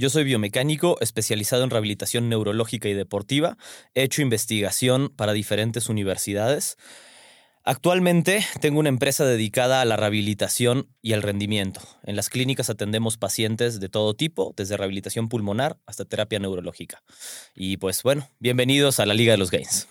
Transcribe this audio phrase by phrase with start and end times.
[0.00, 3.58] Yo soy biomecánico especializado en rehabilitación neurológica y deportiva.
[3.92, 6.78] He hecho investigación para diferentes universidades.
[7.64, 11.82] Actualmente tengo una empresa dedicada a la rehabilitación y al rendimiento.
[12.02, 17.02] En las clínicas atendemos pacientes de todo tipo, desde rehabilitación pulmonar hasta terapia neurológica.
[17.54, 19.86] Y pues bueno, bienvenidos a la Liga de los Gains.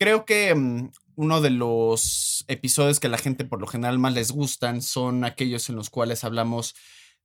[0.00, 4.14] Creo que mm, uno de los episodios que a la gente por lo general más
[4.14, 6.74] les gustan son aquellos en los cuales hablamos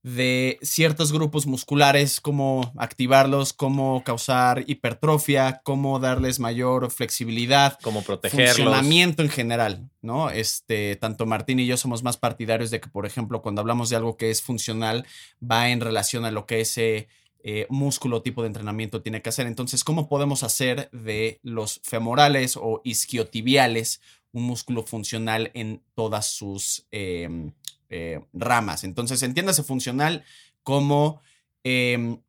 [0.07, 8.55] de ciertos grupos musculares, cómo activarlos, cómo causar hipertrofia, cómo darles mayor flexibilidad, cómo protegerlos.
[8.55, 10.29] Funcionamiento en general, ¿no?
[10.29, 13.97] Este, tanto Martín y yo somos más partidarios de que, por ejemplo, cuando hablamos de
[13.97, 15.05] algo que es funcional,
[15.43, 17.09] va en relación a lo que ese
[17.43, 19.45] eh, músculo tipo de entrenamiento tiene que hacer.
[19.45, 23.99] Entonces, ¿cómo podemos hacer de los femorales o isquiotibiales
[24.31, 27.51] un músculo funcional en todas sus em,
[27.89, 28.83] eh, ramas.
[28.83, 30.23] Entonces, entiéndase funcional
[30.63, 31.21] como
[31.63, 32.19] em,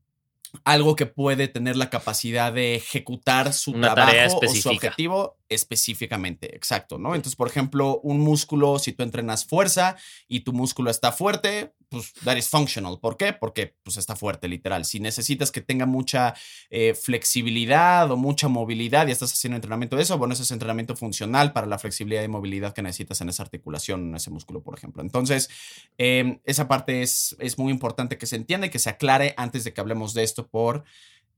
[0.65, 6.99] algo que puede tener la capacidad de ejecutar su trabajo o su objetivo específicamente, exacto,
[6.99, 7.15] ¿no?
[7.15, 12.13] Entonces, por ejemplo, un músculo, si tú entrenas fuerza y tu músculo está fuerte, pues
[12.25, 12.99] that is functional.
[13.01, 13.33] ¿Por qué?
[13.33, 14.85] Porque pues está fuerte, literal.
[14.85, 16.35] Si necesitas que tenga mucha
[16.71, 20.97] eh, flexibilidad o mucha movilidad y estás haciendo entrenamiento de eso, bueno, ese es entrenamiento
[20.97, 24.77] funcional para la flexibilidad y movilidad que necesitas en esa articulación, en ese músculo, por
[24.77, 25.03] ejemplo.
[25.03, 25.49] Entonces,
[25.97, 29.65] em, esa parte es, es muy importante que se entienda y que se aclare antes
[29.65, 30.85] de que hablemos de esto por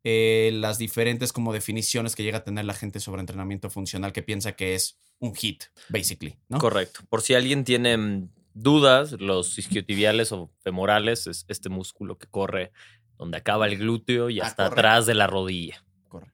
[0.03, 4.23] eh, las diferentes como definiciones que llega a tener la gente sobre entrenamiento funcional que
[4.23, 6.39] piensa que es un hit, basically.
[6.59, 7.01] Correcto.
[7.11, 12.73] Por si alguien tiene mm, dudas, los isquiotibiales o femorales es este músculo que corre
[13.17, 15.85] donde acaba el glúteo y ah, hasta atrás de la rodilla.
[16.09, 16.33] Corre.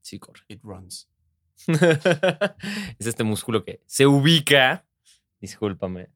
[0.00, 0.42] Sí, corre.
[0.48, 1.08] It runs.
[2.98, 4.86] es este músculo que se ubica,
[5.40, 6.10] discúlpame,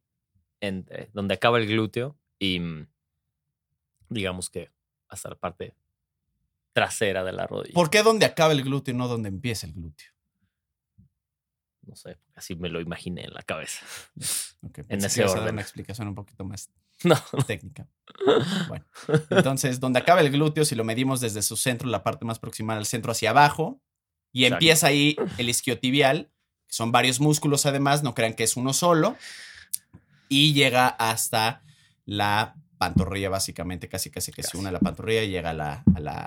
[0.61, 2.87] entre donde acaba el glúteo y mm,
[4.09, 4.71] digamos que
[5.09, 5.75] hasta la parte
[6.73, 7.75] trasera de la rodilla.
[7.75, 10.09] ¿Por qué donde acaba el glúteo y no donde empieza el glúteo?
[11.87, 13.84] No sé, así me lo imaginé en la cabeza.
[14.88, 15.54] en ese orden.
[15.54, 16.70] una explicación un poquito más
[17.47, 17.88] técnica.
[18.69, 18.84] Bueno,
[19.31, 22.78] entonces, donde acaba el glúteo, si lo medimos desde su centro, la parte más proximal
[22.78, 23.81] al centro hacia abajo,
[24.32, 26.31] y empieza ahí el isquiotibial,
[26.66, 29.16] que son varios músculos además, no crean que es uno solo,
[30.28, 31.62] y llega hasta
[32.06, 35.84] la pantorrilla, básicamente, casi casi que se une a la pantorrilla y llega a la,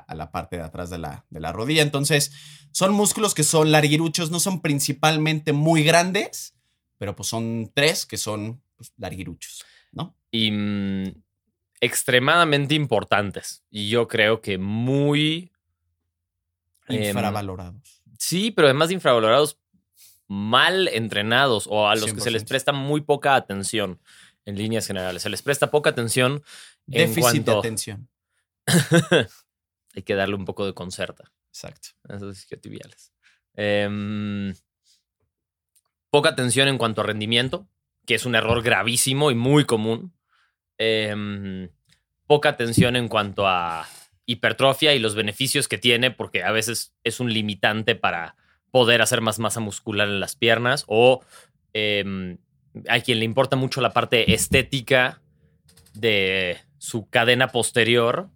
[0.07, 1.81] a la, parte de atrás de la, de la, rodilla.
[1.81, 2.31] Entonces,
[2.71, 6.55] son músculos que son larguiruchos, no son principalmente muy grandes,
[6.97, 10.15] pero pues son tres que son pues, larguiruchos, ¿no?
[10.31, 11.21] Y mm,
[11.81, 13.65] extremadamente importantes.
[13.69, 15.51] Y yo creo que muy...
[16.87, 18.01] Em, infravalorados.
[18.17, 19.59] sí, pero además de infravalorados,
[20.29, 23.99] mal entrenados o a los que se les presta muy poca atención
[24.45, 25.23] en líneas generales.
[25.23, 26.43] Se les presta poca atención.
[26.85, 28.09] Déficit de atención.
[29.95, 31.31] Hay que darle un poco de concerta.
[31.49, 31.89] Exacto.
[32.09, 33.13] Esos isquiotibiales.
[33.53, 34.53] Em,
[36.09, 37.67] poca atención en cuanto a rendimiento,
[38.05, 40.13] que es un error gravísimo y muy común.
[40.77, 41.69] Em,
[42.27, 43.87] poca atención en cuanto a
[44.25, 48.35] hipertrofia y los beneficios que tiene, porque a veces es un limitante para
[48.71, 51.23] poder hacer más masa muscular en las piernas o
[51.73, 52.37] em,
[52.87, 55.21] a quien le importa mucho la parte estética
[55.93, 58.29] de su cadena posterior,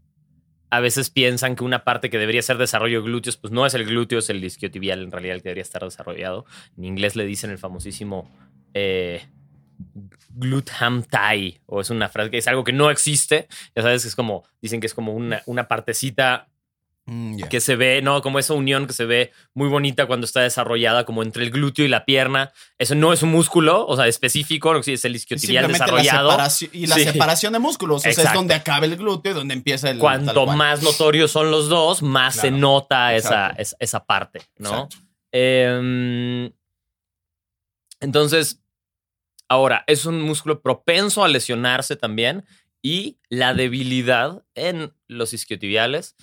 [0.70, 3.74] a veces piensan que una parte que debería ser desarrollo de glúteos, pues no es
[3.74, 6.46] el glúteo, es el isquiotibial en realidad el que debería estar desarrollado.
[6.78, 8.30] En inglés le dicen el famosísimo
[8.74, 9.24] eh,
[10.30, 13.48] glutham tie, o es una frase que es algo que no existe.
[13.76, 16.49] Ya sabes, es como, dicen que es como una, una partecita
[17.12, 18.22] Mm, que se ve, ¿no?
[18.22, 21.84] Como esa unión que se ve muy bonita cuando está desarrollada, como entre el glúteo
[21.84, 22.52] y la pierna.
[22.78, 26.38] Eso no es un músculo, o sea, específico, no es el isquiotibial desarrollado.
[26.72, 29.90] y la separación de músculos, o sea, es donde acaba el glúteo y donde empieza
[29.90, 29.98] el.
[29.98, 34.88] Cuanto más notorios son los dos, más se nota esa, esa, parte, ¿no?
[35.32, 36.52] Em,
[38.02, 38.62] entonces,
[39.48, 42.46] ahora, es un músculo propenso a lesionarse también
[42.84, 46.16] y la debilidad en los isquiotibiales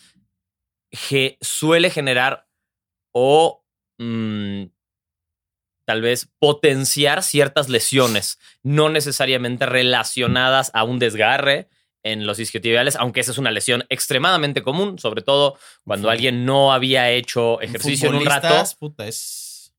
[1.41, 2.47] suele generar
[3.12, 3.65] o
[3.99, 4.65] mm,
[5.87, 11.69] tal vez potenciar ciertas lesiones, no necesariamente relacionadas a un desgarre
[12.03, 16.73] en los isquiotibiales, aunque esa es una lesión extremadamente común, sobre todo cuando alguien no
[16.73, 18.49] había hecho ejercicio en un rato.
[18.49, 19.75] Futbolistas, puta, es...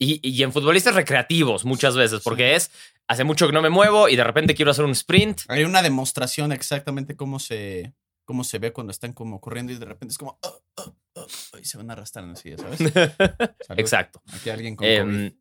[0.00, 2.70] Y, y en futbolistas recreativos muchas veces, porque es,
[3.08, 5.40] hace mucho que no me muevo y de repente quiero hacer un sprint.
[5.48, 7.94] Hay una demostración exactamente cómo se,
[8.28, 10.38] cómo se ve cuando están como corriendo y de repente es como...
[10.42, 12.78] "Ah, ah, ah", y se van arrastrando así, ¿sabes?
[13.78, 14.20] Exacto.
[14.34, 15.34] Aquí alguien con Em,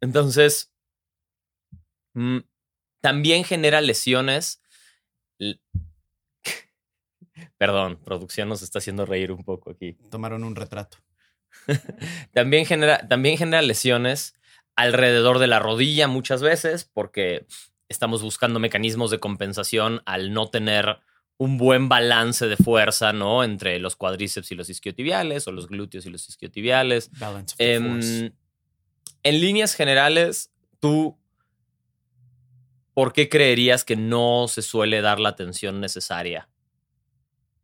[0.00, 0.72] entonces,
[2.14, 2.38] mm,
[3.00, 4.60] también genera lesiones.
[7.58, 9.92] Perdón, producción nos está haciendo reír un poco aquí.
[10.10, 10.98] Tomaron un retrato.
[12.32, 14.34] También genera, también genera lesiones
[14.74, 17.46] alrededor de la rodilla muchas veces porque
[17.88, 20.98] estamos buscando mecanismos de compensación al no tener
[21.36, 23.42] un buen balance de fuerza, ¿no?
[23.42, 27.10] Entre los cuádriceps y los isquiotibiales o los glúteos y los isquiotibiales.
[27.18, 28.26] Balance of the force.
[28.26, 28.32] Em,
[29.22, 31.18] en líneas generales, tú,
[32.92, 36.48] ¿por qué creerías que no se suele dar la atención necesaria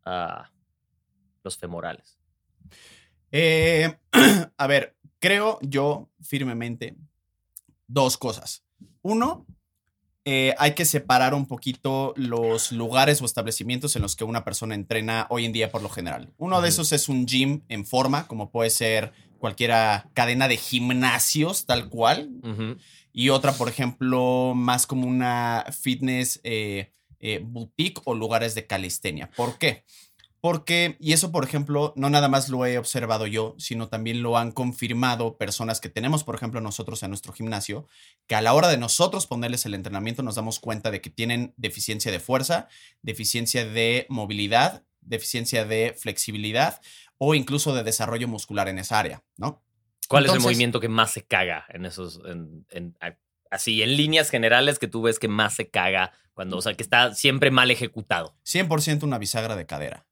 [0.04, 0.50] a
[1.44, 2.18] los femorales?
[3.30, 3.96] Eh,
[4.56, 6.96] a ver, creo yo firmemente
[7.86, 8.64] dos cosas.
[9.02, 9.46] Uno,
[10.32, 14.76] eh, hay que separar un poquito los lugares o establecimientos en los que una persona
[14.76, 16.32] entrena hoy en día por lo general.
[16.38, 21.66] Uno de esos es un gym en forma, como puede ser cualquiera cadena de gimnasios
[21.66, 22.30] tal cual.
[23.12, 29.32] Y otra, por ejemplo, más como una fitness eh, eh, boutique o lugares de calistenia.
[29.34, 29.82] ¿Por qué?
[30.40, 34.38] Porque, y eso, por ejemplo, no nada más lo he observado yo, sino también lo
[34.38, 37.86] han confirmado personas que tenemos, por ejemplo, nosotros en nuestro gimnasio,
[38.26, 41.52] que a la hora de nosotros ponerles el entrenamiento nos damos cuenta de que tienen
[41.58, 42.68] deficiencia de fuerza,
[43.02, 46.80] deficiencia de movilidad, deficiencia de flexibilidad
[47.18, 49.62] o incluso de desarrollo muscular en esa área, ¿no?
[50.08, 52.66] ¿Cuál es el movimiento que más se caga en esos, en-
[53.50, 56.82] así, en líneas generales que tú ves que más se caga cuando, o sea, que
[56.82, 58.34] está siempre mal ejecutado?
[58.44, 60.06] 100% una bisagra de cadera.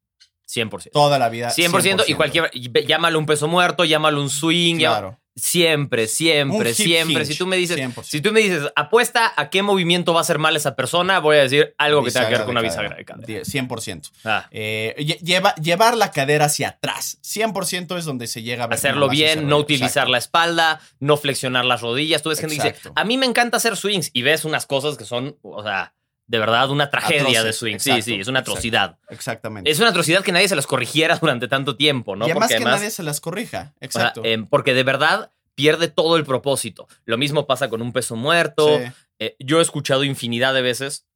[0.49, 0.91] 100%.
[0.93, 1.50] Toda la vida.
[1.50, 5.19] 100%, y cualquier, y ve- llámalo un peso muerto, llámalo un swing, Claro.
[5.37, 7.23] siempre, siempre, siempre.
[7.23, 8.03] hinge, Si tú me dices, 100%.
[8.11, 11.37] si tú me dices, apuesta a qué movimiento va a ser mal esa persona, voy
[11.37, 13.27] a decir algo que tenga que ver con una bisagra de cadera.
[13.27, 14.11] Die- 100%.
[14.25, 17.19] Ah, Eh, lle- lleva, llevar la cadera hacia atrás.
[17.23, 20.11] 100% es donde se llega a ver hacerlo bien, no utilizar Exacto.
[20.12, 22.23] la espalda, no flexionar las rodillas.
[22.23, 24.97] Tú ves gente que dice, a mí me encanta hacer swings y ves unas cosas
[24.97, 25.95] que son, o sea,
[26.28, 27.78] de verdad una tragedia de swing.
[27.78, 28.52] sí, exacto, sí, es una exacto.
[28.52, 28.98] atrocidad.
[29.08, 29.70] Exactamente.
[29.70, 32.26] Es una atrocidad que nadie se las corrigiera durante tanto tiempo, ¿no?
[32.26, 33.58] y además Porque que además, nadie se las corrija.
[33.75, 34.22] o sea, Exacto.
[34.25, 36.86] em, porque de verdad pierde todo el propósito.
[37.04, 38.78] Lo mismo pasa con un peso muerto.
[38.78, 38.84] Sí.
[39.19, 41.06] Eh, yo he escuchado infinidad de veces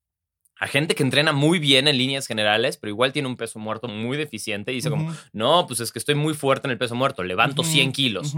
[0.59, 3.89] a gente que entrena muy bien en líneas generales, pero igual tiene un peso muerto
[3.89, 6.95] muy deficiente y dice como, no, pues es que estoy muy fuerte en el peso
[6.95, 8.35] muerto, levanto ujú, 100 kilos.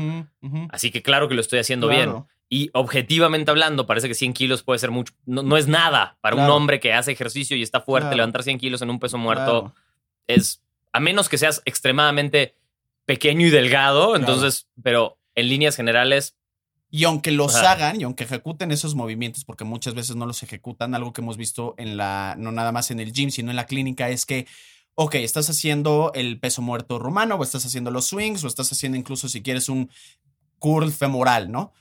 [0.71, 2.25] Así que claro que lo estoy haciendo bien.
[2.49, 5.15] Y objetivamente hablando, parece que 100 kilos puede ser mucho.
[5.27, 8.07] No, no es nada para un hombre que hace ejercicio y está fuerte.
[8.09, 8.17] Claro.
[8.19, 9.75] Levantar 100 kilos en un peso muerto Claro.
[10.27, 10.63] es,
[10.93, 12.55] a menos que seas extremadamente
[13.07, 16.37] pequeño y delgado, entonces, pero en líneas generales,
[16.91, 17.73] Y aunque los Ajá.
[17.73, 21.37] hagan y aunque ejecuten esos movimientos, porque muchas veces no los ejecutan, algo que hemos
[21.37, 24.47] visto en la, no nada más en el gym, sino en la clínica, es que,
[24.95, 28.97] ok, estás haciendo el peso muerto rumano, o estás haciendo los swings, o estás haciendo
[28.97, 29.91] incluso si quieres un
[30.61, 31.73] curl femoral, ¿no?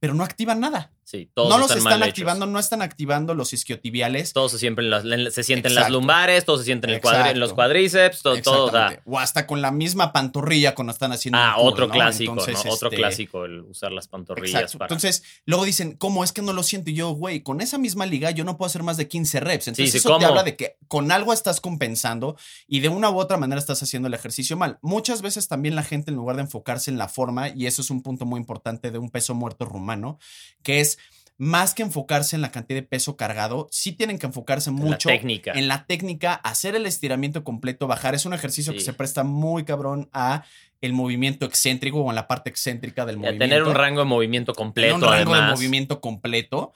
[0.00, 0.92] Pero no activan nada.
[1.08, 2.10] Sí, todos no los están, están, mal hechos.
[2.10, 4.34] activando, no están activando los isquiotibiales.
[4.34, 8.20] Todos se sienten las, se sienten las lumbares, todos se sienten el cuadri- los cuadríceps,
[8.20, 8.70] todo, todo,
[9.06, 11.92] o hasta con la misma pantorrilla cuando están haciendo ah, otro ¿no?
[11.94, 12.72] clásico, Entonces, ¿no?
[12.72, 14.84] Otro este, clásico, el usar las pantorrillas para.
[14.86, 16.90] Entonces, luego dicen, ¿cómo es que no lo siento?
[16.90, 19.68] Y yo, güey, con esa misma liga yo no puedo hacer más de 15 reps.
[19.68, 20.18] Entonces, sí, eso ¿cómo?
[20.18, 22.36] te habla de que con algo estás compensando
[22.66, 24.78] y de una u otra manera estás haciendo el ejercicio mal.
[24.82, 27.88] Muchas veces también la gente, en lugar de enfocarse en la forma, y eso es
[27.88, 30.18] un punto muy importante de un peso muerto rumano,
[30.62, 30.97] que es
[31.40, 35.08] más que enfocarse en la cantidad de peso cargado, sí tienen que enfocarse en mucho
[35.08, 35.52] la técnica.
[35.52, 38.14] en la técnica, hacer el estiramiento completo, bajar.
[38.16, 40.44] Es un ejercicio que se presta muy cabrón a
[40.80, 43.44] el movimiento excéntrico o en la parte excéntrica del Y a movimiento.
[43.44, 45.50] tener un rango de movimiento completo, Tener un rango además.
[45.50, 46.72] de movimiento completo.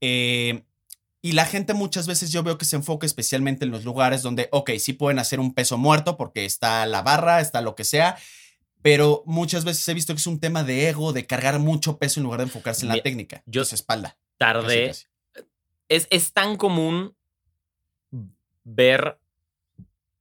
[0.00, 0.62] Eh,
[1.22, 4.48] y la gente muchas veces yo veo que se enfoca especialmente en los lugares donde,
[4.52, 8.16] ok, sí pueden hacer un peso muerto porque está la barra, está lo que sea,
[8.84, 12.20] pero muchas veces he visto que es un tema de ego, de cargar mucho peso
[12.20, 13.42] en lugar de enfocarse en la Mira, técnica.
[13.46, 14.18] yo- Yo espalda.
[14.88, 15.46] casi, casi.
[15.88, 17.16] Es, es tan común
[18.62, 19.18] ver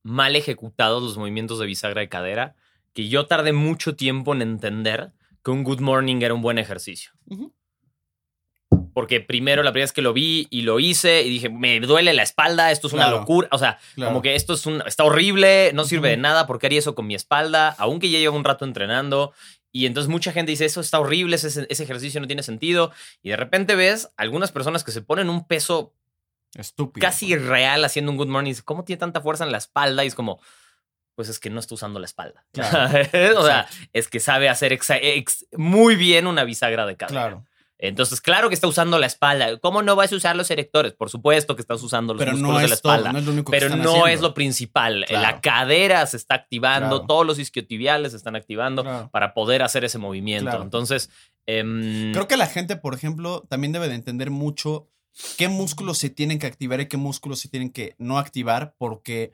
[0.01, 2.55] mal ejecutados los movimientos de bisagra de cadera
[2.93, 5.11] que yo tardé mucho tiempo en entender
[5.43, 7.11] que un good morning era un buen ejercicio.
[8.93, 12.13] Porque primero la primera vez que lo vi y lo hice y dije, me duele
[12.13, 13.19] la espalda, esto es una Claro.
[13.19, 13.47] locura.
[13.51, 14.11] O sea, Claro.
[14.11, 16.93] como que esto es un, está horrible, no sirve de nada, ¿por qué haría eso
[16.95, 17.75] con mi espalda?
[17.79, 19.33] Aunque ya llevo un rato entrenando.
[19.71, 22.91] Y entonces mucha gente dice, eso está horrible, ese, ese ejercicio no tiene sentido.
[23.23, 25.93] Y de repente ves algunas personas que se ponen un peso
[26.55, 27.01] Estúpido.
[27.03, 28.53] casi irreal haciendo un good morning.
[28.63, 30.03] ¿Cómo tiene tanta fuerza en la espalda?
[30.03, 30.39] Y es como,
[31.15, 32.45] pues es que no está usando la espalda.
[32.51, 32.99] Claro.
[33.39, 37.21] o sea, es que sabe hacer ex- muy bien una bisagra de cadera.
[37.21, 37.45] Claro.
[37.85, 39.57] Entonces, claro que está usando la espalda.
[39.59, 40.93] ¿Cómo no vas a usar los erectores?
[40.93, 43.11] Por supuesto que estás usando los Pero músculos no de la todo, espalda.
[43.11, 44.07] no es lo único que pero no haciendo.
[44.07, 45.05] es lo principal.
[45.07, 45.21] Claro.
[45.21, 47.07] La cadera se está activando, Claro.
[47.07, 49.09] todos los isquiotibiales se están activando Claro.
[49.11, 50.61] para poder hacer ese movimiento.
[50.61, 51.09] Entonces,
[51.45, 54.87] em, Creo que la gente, por ejemplo, también debe de entender mucho
[55.37, 59.31] qué músculos se tienen que activar y qué músculos se tienen que no activar, porque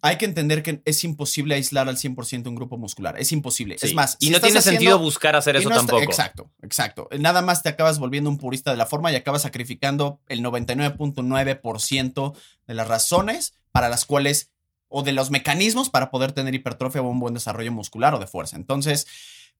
[0.00, 3.18] hay que entender que es imposible aislar al 100% un grupo muscular.
[3.18, 3.76] Es imposible.
[3.78, 3.86] sí.
[3.88, 6.02] Es más, y si no tiene haciendo- sentido buscar hacer eso no está- tampoco.
[6.10, 7.08] Exacto, exacto.
[7.18, 12.34] Nada más te acabas volviendo un purista de la forma y acabas sacrificando el 99.9%
[12.66, 14.50] de las razones para las cuales
[14.88, 18.26] o de los mecanismos para poder tener hipertrofia o un buen desarrollo muscular o de
[18.26, 18.56] fuerza.
[18.56, 19.06] Entonces,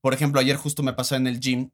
[0.00, 1.70] por ejemplo, ayer justo me pasó en el gym.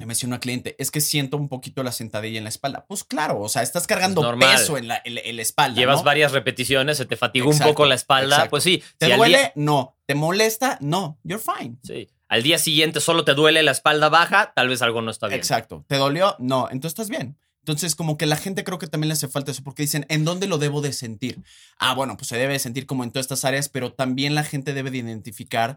[0.00, 2.84] Me mencionó una cliente, es que siento un poquito la sentadilla en la espalda.
[2.88, 5.78] Pues claro, o sea, estás cargando peso en la, en la- en la espalda.
[5.78, 6.04] Llevas ¿no?
[6.04, 8.36] varias repeticiones, se te fatigó un poco la espalda.
[8.36, 8.50] exacto.
[8.50, 8.82] Pues sí.
[8.98, 9.38] ¿Te si al duele?
[9.38, 9.96] día- No.
[10.06, 10.78] ¿Te molesta?
[10.80, 11.18] No.
[11.22, 11.76] You're fine.
[11.84, 12.08] sí.
[12.28, 15.38] Al día siguiente solo te duele la espalda baja, tal vez algo no está bien.
[15.40, 15.84] Exacto.
[15.88, 16.36] ¿Te dolió?
[16.38, 16.68] No.
[16.70, 17.36] Entonces estás bien.
[17.62, 20.24] Entonces, como que la gente creo que también le hace falta eso, porque dicen, ¿en
[20.24, 21.42] dónde lo debo de sentir?
[21.78, 24.44] Ah, bueno, pues se debe de sentir como en todas estas áreas, pero también la
[24.44, 25.76] gente debe de identificar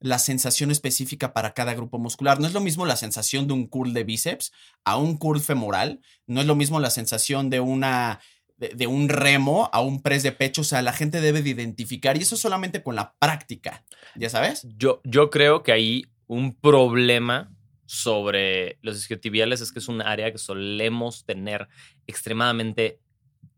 [0.00, 2.40] la sensación específica para cada grupo muscular.
[2.40, 4.52] No es lo mismo la sensación de un curl de bíceps
[4.84, 8.20] a un curl femoral, no es lo mismo la sensación de una
[8.56, 11.50] de, de un remo a un press de pecho, o sea, la gente debe de
[11.50, 13.84] identificar y eso solamente con la práctica,
[14.16, 14.66] ¿ya sabes?
[14.76, 17.50] Yo, yo creo que hay un problema
[17.86, 21.68] sobre los isquiotibiales es que es un área que solemos tener
[22.06, 23.00] extremadamente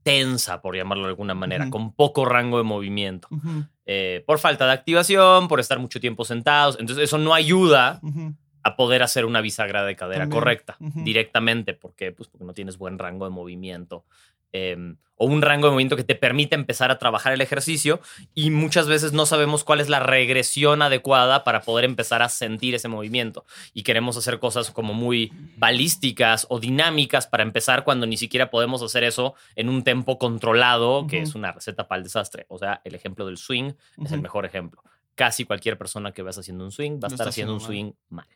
[0.04, 3.28] tensa, por llamarlo de alguna manera, con poco rango de movimiento,
[3.92, 6.76] eh, por falta de activación, por estar mucho tiempo sentados.
[6.78, 8.00] Entonces eso no ayuda
[8.62, 10.38] a poder hacer una bisagra de cadera También.
[10.38, 11.02] correcta Ujú.
[11.02, 11.75] directamente.
[11.75, 12.12] ¿Por qué?
[12.12, 14.04] Pues porque no tienes buen rango de movimiento.
[14.52, 18.00] Eh, o un rango de movimiento que te permite empezar a trabajar el ejercicio
[18.35, 22.75] y muchas veces no sabemos cuál es la regresión adecuada para poder empezar a sentir
[22.75, 23.45] ese movimiento.
[23.75, 28.80] Y queremos hacer cosas como muy balísticas o dinámicas para empezar cuando ni siquiera podemos
[28.80, 32.47] hacer eso en un tempo controlado, que es una receta para el desastre.
[32.49, 34.83] O sea, el ejemplo del swing es el mejor ejemplo.
[35.16, 38.26] Casi cualquier persona que veas haciendo un swing va a estar haciendo un swing mal.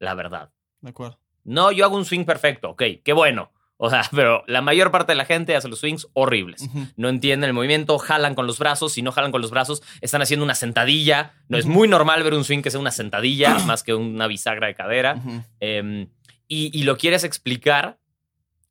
[0.00, 0.50] La verdad.
[0.82, 1.18] De acuerdo.
[1.44, 3.53] No, yo hago un swing perfecto, ok, qué bueno.
[3.84, 6.70] O sea, pero la mayor parte de la gente hace los swings horribles.
[6.96, 8.94] No entienden el movimiento, jalan con los brazos.
[8.94, 11.34] Si no jalan con los brazos, están haciendo una sentadilla.
[11.48, 14.68] No es muy normal ver un swing que sea una sentadilla más que una bisagra
[14.68, 15.22] de cadera.
[15.60, 16.08] Em,
[16.48, 17.98] y, y lo quieres explicar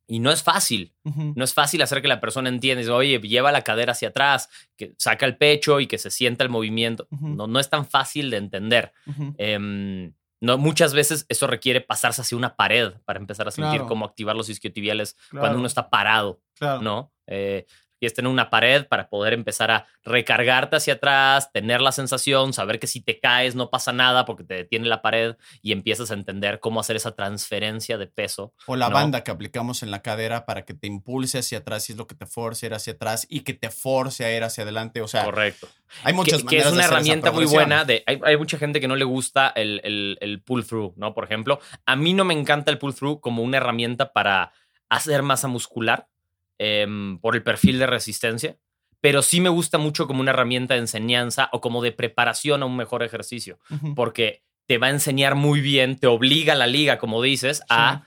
[0.08, 0.92] y no es fácil.
[1.04, 2.80] No es fácil hacer que la persona entienda.
[2.80, 6.42] Dice, Oye, lleva la cadera hacia atrás, que saca el pecho y que se sienta
[6.42, 7.06] el movimiento.
[7.10, 8.92] No, no es tan fácil de entender.
[10.44, 13.86] No, muchas veces eso requiere pasarse hacia una pared para empezar a sentir Claro.
[13.86, 15.40] cómo activar los isquiotibiales Claro.
[15.42, 16.82] cuando uno está parado, Claro.
[16.82, 17.12] ¿no?
[17.26, 17.66] Eh,
[18.04, 22.78] quieres tener una pared para poder empezar a recargarte hacia atrás, tener la sensación, saber
[22.78, 26.14] que si te caes no pasa nada porque te detiene la pared y empiezas a
[26.14, 28.52] entender cómo hacer esa transferencia de peso.
[28.66, 28.94] O la ¿no?
[28.94, 32.06] banda que aplicamos en la cadera para que te impulse hacia atrás y es lo
[32.06, 35.00] que te force a ir hacia atrás y que te force a ir hacia adelante.
[35.00, 35.68] O sea, Correcto.
[36.02, 37.84] hay muchas que, que es de una hacer herramienta muy buena.
[37.84, 41.14] De, hay, hay mucha gente que no le gusta el, el- el pull through, ¿no?
[41.14, 44.52] Por ejemplo, a mí no me encanta el pull through como una herramienta para
[44.88, 46.08] hacer masa muscular
[46.58, 48.56] em, por el perfil de resistencia,
[49.00, 52.66] pero sí me gusta mucho como una herramienta de enseñanza o como de preparación a
[52.66, 53.58] un mejor ejercicio,
[53.94, 58.06] porque te va a enseñar muy bien, te obliga la liga, como dices, a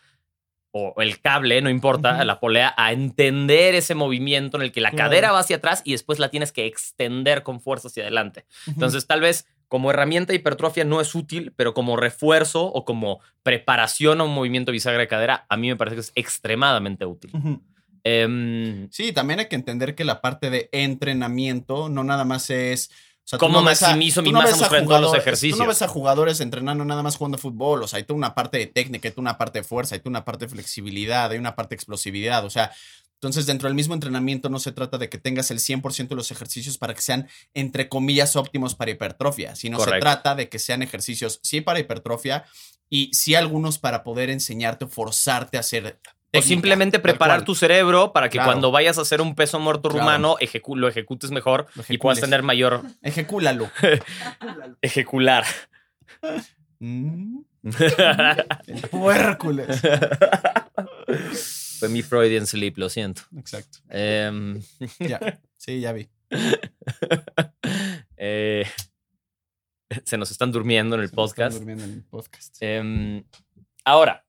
[0.72, 2.26] o el cable, no importa, Ujú.
[2.26, 5.06] la polea, a entender ese movimiento en el que la Claro.
[5.10, 8.46] cadera va hacia atrás y después la tienes que extender con fuerza hacia adelante.
[8.68, 13.22] Entonces, tal vez como herramienta de hipertrofia no es útil, pero como refuerzo o como
[13.44, 17.32] preparación a un movimiento bisagra de cadera, a mí me parece que es extremadamente útil.
[17.34, 17.62] Ujú.
[18.08, 22.90] Em, Sí, también hay que entender que la parte de entrenamiento no nada más es.
[22.90, 25.14] O sea, ¿Cómo no a- maximizo tú mi no masa a muscular en todos los
[25.16, 25.58] ejercicios?
[25.58, 27.84] Tú no ves a jugadores entrenando nada más jugando fútbol.
[27.84, 30.00] O sea, hay toda una parte de técnica, hay toda una parte de fuerza, hay
[30.00, 32.46] toda una parte de flexibilidad, hay una parte de explosividad.
[32.46, 32.72] O sea,
[33.16, 36.32] entonces dentro del mismo entrenamiento no se trata de que tengas el 100% de los
[36.32, 40.82] ejercicios para que sean, entre comillas, óptimos para hipertrofia, sino se trata de que sean
[40.82, 42.46] ejercicios, sí, para hipertrofia
[42.90, 46.00] y sí algunos para poder enseñarte o forzarte a hacer.
[46.40, 48.52] O simplemente preparar tu cerebro para que Claro.
[48.52, 50.00] cuando vayas a hacer un peso muerto Claro.
[50.06, 53.70] rumano ejecu- lo ejecutes mejor Lo y puedas tener mayor Ejecúlalo.
[54.82, 55.46] ejecular.
[56.80, 57.40] Mm,
[58.68, 59.82] el puércules.
[61.80, 63.22] Fue mi Freudian sleep, lo siento.
[63.38, 63.80] Exacto.
[63.90, 64.62] Em,
[65.00, 65.40] Ya.
[65.58, 66.08] Sí, ya vi.
[68.18, 68.66] eh,
[70.06, 71.58] se nos están durmiendo en el Se me están podcast.
[71.58, 72.56] durmiendo en el podcast.
[72.62, 73.24] Em,
[73.86, 74.26] ahora,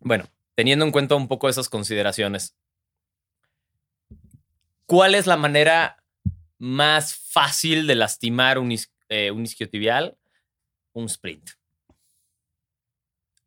[0.00, 0.24] bueno,
[0.58, 2.56] teniendo en cuenta un poco esas consideraciones,
[4.86, 6.02] ¿Cuál es la manera
[6.58, 10.16] más fácil de lastimar un, is- eh, un isquiotibial?
[10.94, 11.50] Un sprint.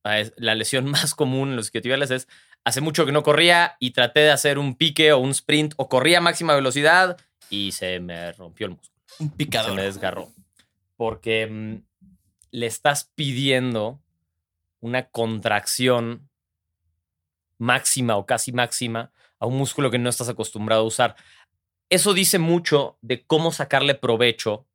[0.05, 2.27] Ah, La lesión más común en los isquiotibiales es
[2.63, 5.89] hace mucho que no corría y traté de hacer un pique o un sprint o
[5.89, 7.17] corría a máxima velocidad
[7.49, 9.01] y se me rompió el músculo.
[9.19, 9.75] Un Se picador.
[9.75, 10.31] me desgarró.
[10.95, 11.75] Porque mm,
[12.51, 13.99] le estás pidiendo
[14.79, 16.29] una contracción
[17.61, 21.15] máxima o casi máxima a un músculo que no estás acostumbrado a usar.
[21.89, 24.65] Eso dice mucho de cómo sacarle provecho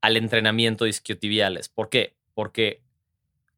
[0.00, 1.68] al entrenamiento de isquiotibiales.
[1.68, 2.16] ¿Por qué?
[2.34, 2.82] Porque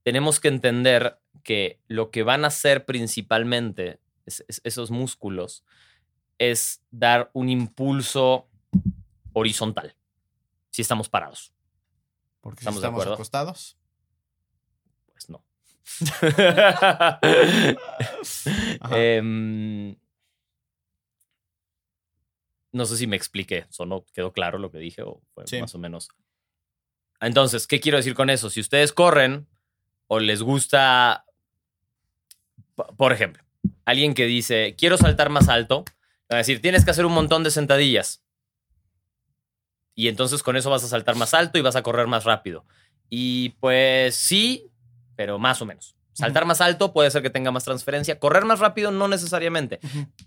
[0.03, 5.65] tenemos que entender que lo que van a hacer principalmente es- es- esos músculos
[6.39, 8.49] es dar un impulso
[9.33, 9.95] horizontal
[10.71, 11.53] si estamos parados.
[12.41, 13.15] Porque si ¿Estamos de estamos acuerdo?
[13.15, 13.77] acostados.
[15.13, 15.45] Pues no.
[18.91, 19.97] Em,
[22.73, 25.61] no sé si me expliqué, ¿sonó, quedó claro lo que dije o fue Sí.
[25.61, 26.09] más o menos.
[27.21, 28.49] Entonces, ¿qué quiero decir con eso?
[28.49, 29.47] Si ustedes corren
[30.07, 31.25] o les gusta,
[32.97, 33.43] por ejemplo,
[33.85, 35.85] alguien que dice, quiero saltar más alto,
[36.31, 38.23] va a decir, tienes que hacer un montón de sentadillas.
[39.95, 42.65] Y entonces con eso vas a saltar más alto y vas a correr más rápido.
[43.11, 44.70] Y pues sí,
[45.21, 45.95] pero más o menos.
[46.15, 48.19] Saltar más alto puede ser que tenga más transferencia.
[48.19, 49.79] Correr más rápido no necesariamente.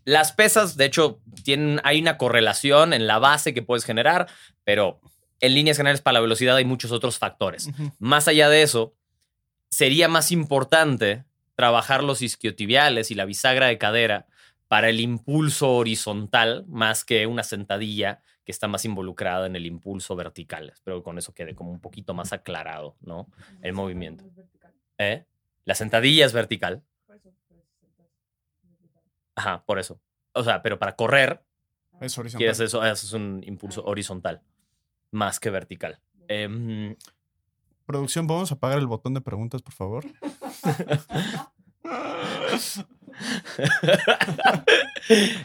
[0.05, 4.27] Las pesas, de hecho, tienen, hay una correlación en la base que puedes generar,
[4.63, 5.01] pero
[5.39, 7.71] en líneas generales para la velocidad hay muchos otros factores.
[7.97, 8.93] Más allá de eso,
[9.71, 14.27] sería más importante trabajar los isquiotibiales y la bisagra de cadera
[14.67, 20.15] para el impulso horizontal más que una sentadilla que está más involucrada en el impulso
[20.15, 20.69] vertical.
[20.69, 23.27] Espero que con eso quede como un poquito más aclarado, ¿no?
[23.63, 24.23] El movimiento.
[24.97, 25.25] ¿Eh?
[25.65, 26.83] La sentadilla es vertical.
[29.35, 29.99] Ajá, por eso.
[30.33, 31.43] O sea, pero para correr
[32.01, 32.37] Es horizontal.
[32.39, 34.41] quieres eso, haces un impulso horizontal
[35.11, 35.99] más que vertical.
[36.27, 36.95] Em,
[37.85, 40.05] Producción, ¿podemos apagar el botón de preguntas, por favor?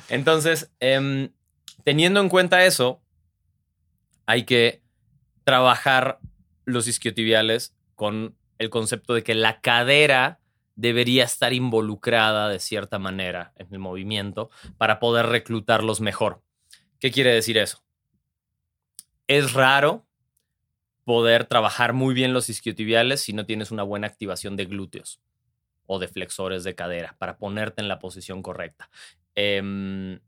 [0.09, 1.31] Entonces, em,
[1.85, 3.03] teniendo en cuenta eso,
[4.27, 4.83] hay que
[5.45, 6.21] trabajar
[6.65, 10.41] los isquiotibiales con el concepto de que la cadera
[10.77, 16.43] debería estar involucrada de cierta manera en el movimiento para poder reclutarlos mejor.
[17.01, 17.83] ¿Qué quiere decir eso?
[19.27, 20.07] Es raro
[21.05, 25.21] poder trabajar muy bien los isquiotibiales si no tienes una buena activación de glúteos
[25.87, 28.91] o de flexores de cadera para ponerte en la posición correcta.
[29.35, 30.21] Em,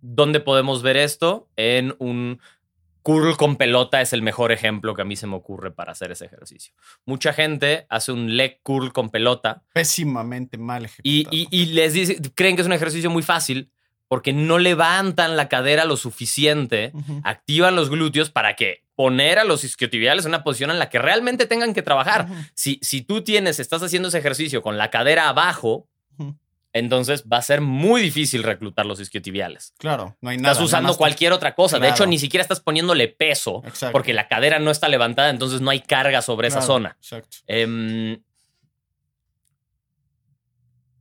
[0.00, 1.48] ¿Dónde podemos ver esto?
[1.56, 2.40] En un
[3.06, 6.10] curl con pelota es el mejor ejemplo que a mí se me ocurre para hacer
[6.10, 6.74] ese ejercicio.
[7.04, 11.06] Mucha gente hace un leg curl con pelota Pésimamente mal ejecutado.
[11.32, 13.70] y- y les dice, creen que es un ejercicio muy fácil
[14.08, 16.92] porque no levantan la cadera lo suficiente,
[17.24, 20.98] activan los glúteos para que poner a los isquiotibiales en una posición en la que
[20.98, 22.26] realmente tengan que trabajar.
[22.54, 25.88] Si, si tú tienes, estás haciendo ese ejercicio con la cadera abajo.
[26.78, 29.74] Entonces va a ser muy difícil reclutar los isquiotibiales.
[29.78, 30.52] Claro, no hay nada.
[30.52, 31.78] Estás usando cualquier otra cosa.
[31.78, 33.92] De hecho, ni siquiera estás poniéndole peso Exacto.
[33.92, 36.96] porque la cadera no está levantada, entonces no hay carga sobre esa zona.
[37.00, 37.38] Exacto.
[37.46, 38.20] Em,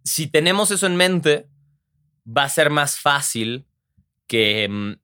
[0.03, 1.47] si tenemos eso en mente,
[2.25, 3.65] va a ser más fácil
[4.27, 4.97] que em,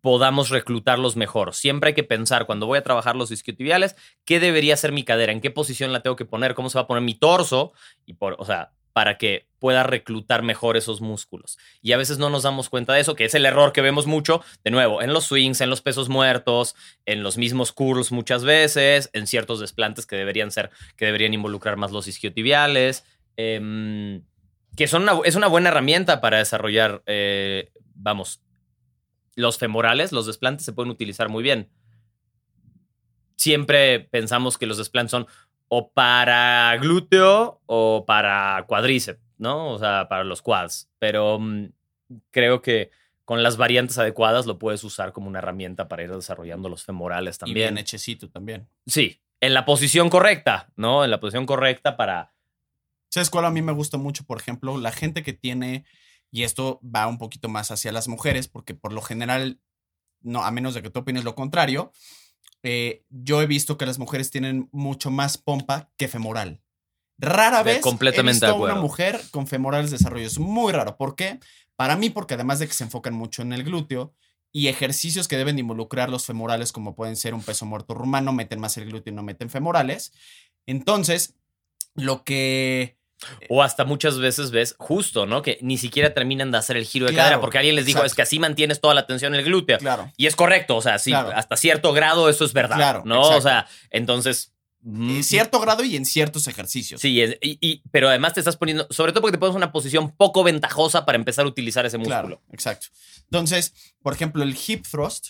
[0.00, 1.54] podamos reclutarlos mejor.
[1.54, 5.32] Siempre hay que pensar, cuando voy a trabajar los isquiotibiales, qué debería ser mi cadera,
[5.32, 7.72] en qué posición la tengo que poner, cómo se va a poner mi torso,
[8.04, 11.58] y por, o sea, para que pueda reclutar mejor esos músculos.
[11.80, 14.06] Y a veces no nos damos cuenta de eso, que es el error que vemos
[14.06, 16.74] mucho, de nuevo, en los swings, en los pesos muertos,
[17.06, 21.76] en los mismos curls muchas veces, en ciertos desplantes que deberían ser, que deberían involucrar
[21.76, 23.04] más los isquiotibiales,
[23.36, 24.24] em,
[24.76, 28.42] que son una, es una buena herramienta para desarrollar, eh, vamos,
[29.36, 31.70] los femorales, los desplantes se pueden utilizar muy bien.
[33.36, 35.26] Siempre pensamos que los desplantes son
[35.74, 39.70] o para glúteo o para cuádriceps, ¿no?
[39.70, 40.90] O sea, para los quads.
[40.98, 41.70] Pero mm,
[42.30, 42.90] creo que
[43.24, 47.38] con las variantes adecuadas lo puedes usar como una herramienta para ir desarrollando los femorales
[47.46, 47.78] Y bien también.
[47.78, 48.68] hechecito también.
[48.86, 51.04] Sí, en la posición correcta, ¿no?
[51.04, 52.34] En la posición correcta para...
[53.08, 54.24] ¿Sabes cuál a mí me gusta mucho?
[54.24, 55.86] Por ejemplo, la gente que tiene,
[56.30, 59.58] y esto va un poquito más hacia las mujeres, porque por lo general,
[60.20, 61.92] no, a menos de que tú opines lo contrario,
[62.62, 66.60] eh, yo he visto que las mujeres tienen mucho más pompa que femoral.
[67.18, 70.26] Rara vez completamente he de visto una mujer con femorales desarrollo.
[70.26, 70.96] Es muy raro.
[70.96, 71.38] ¿Por qué?
[71.76, 74.14] Para mí, porque además de que se enfocan mucho en el glúteo
[74.52, 78.60] y ejercicios que deben involucrar los femorales, como pueden ser un peso muerto rumano, meten
[78.60, 80.12] más el glúteo y no meten femorales.
[80.66, 81.34] Entonces,
[81.94, 82.98] lo que
[83.48, 85.42] O hasta muchas veces ves justo, ¿no?
[85.42, 87.98] Que ni siquiera terminan de hacer el giro de Claro, cadera porque alguien les dijo,
[87.98, 88.06] exacto.
[88.12, 89.78] es que así mantienes toda la tensión en el glúteo.
[89.78, 90.10] Claro.
[90.16, 91.32] Y es correcto, o sea, sí, Claro.
[91.34, 93.16] hasta cierto grado eso es verdad, Claro, ¿no?
[93.20, 93.38] exacto.
[93.38, 94.52] O sea, entonces...
[94.82, 97.00] mm, En cierto grado y en ciertos ejercicios.
[97.00, 99.58] Sí, es- y, y- pero además te estás poniendo, sobre todo porque te pones en
[99.58, 102.20] una posición poco ventajosa para empezar a utilizar ese músculo.
[102.20, 102.86] Claro, exacto.
[103.24, 105.28] Entonces, por ejemplo, el hip thrust,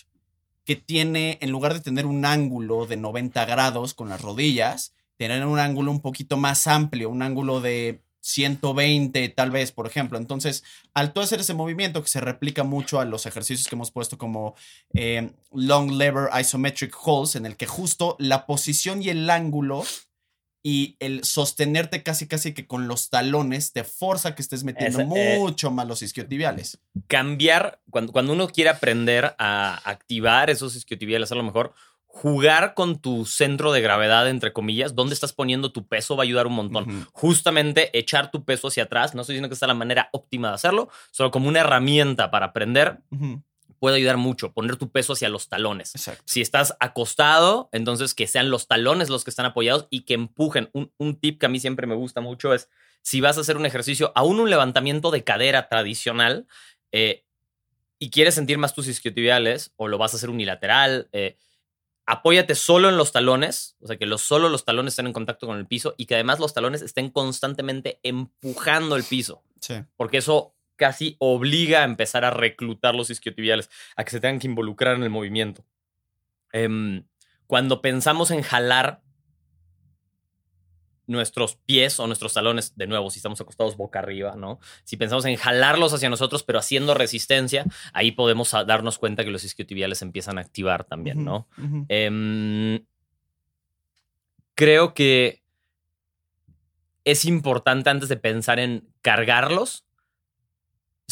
[0.65, 5.45] que tiene, en lugar de tener un ángulo de 90 grados con las rodillas, tener
[5.45, 10.17] un ángulo un poquito más amplio, un ángulo de 120 tal vez, por ejemplo.
[10.17, 13.91] Entonces, al tú hacer ese movimiento que se replica mucho a los ejercicios que hemos
[13.91, 14.55] puesto como
[14.93, 19.83] eh, long lever isometric holds, en el que justo la posición y el ángulo
[20.65, 25.37] y el sostenerte casi casi que con los talones te forza que estés metiendo eh,
[25.37, 26.79] mucho más los isquiotibiales.
[27.07, 31.73] Cambiar, cuando, cuando uno quiere aprender a activar esos isquiotibiales, a lo mejor
[32.13, 36.25] jugar con tu centro de gravedad, entre comillas, dónde estás poniendo tu peso va a
[36.25, 37.07] ayudar un montón.
[37.11, 40.49] Justamente echar tu peso hacia atrás, no estoy diciendo que esta es la manera óptima
[40.49, 42.99] de hacerlo, solo como una herramienta para aprender
[43.79, 45.93] puede ayudar mucho, poner tu peso hacia los talones.
[45.95, 46.23] Exacto.
[46.25, 50.69] Si estás acostado, entonces que sean los talones los que están apoyados y que empujen.
[50.71, 52.69] Un, un tip que a mí siempre me gusta mucho es,
[53.01, 56.47] si vas a hacer un ejercicio, aún un levantamiento de cadera tradicional,
[56.93, 57.25] eh,
[57.99, 61.35] y quieres sentir más tus isquiotibiales, o lo vas a hacer unilateral, eh,
[62.05, 65.47] apóyate solo en los talones, o sea, que los, solo los talones estén en contacto
[65.47, 69.75] con el piso y que además los talones estén constantemente empujando el piso Sí.
[69.95, 74.47] porque eso casi obliga a empezar a reclutar los isquiotibiales, a que se tengan que
[74.47, 75.63] involucrar en el movimiento.
[76.51, 77.05] Em,
[77.47, 79.02] cuando pensamos en jalar
[81.07, 84.59] nuestros pies o nuestros talones, de nuevo, si estamos acostados boca arriba, ¿no?
[84.83, 89.43] Si pensamos en jalarlos hacia nosotros, pero haciendo resistencia, ahí podemos darnos cuenta que los
[89.43, 91.47] isquiotibiales empiezan a activar también, ¿no?
[91.89, 92.85] Em,
[94.55, 95.43] creo que
[97.05, 99.85] es importante antes de pensar en cargarlos,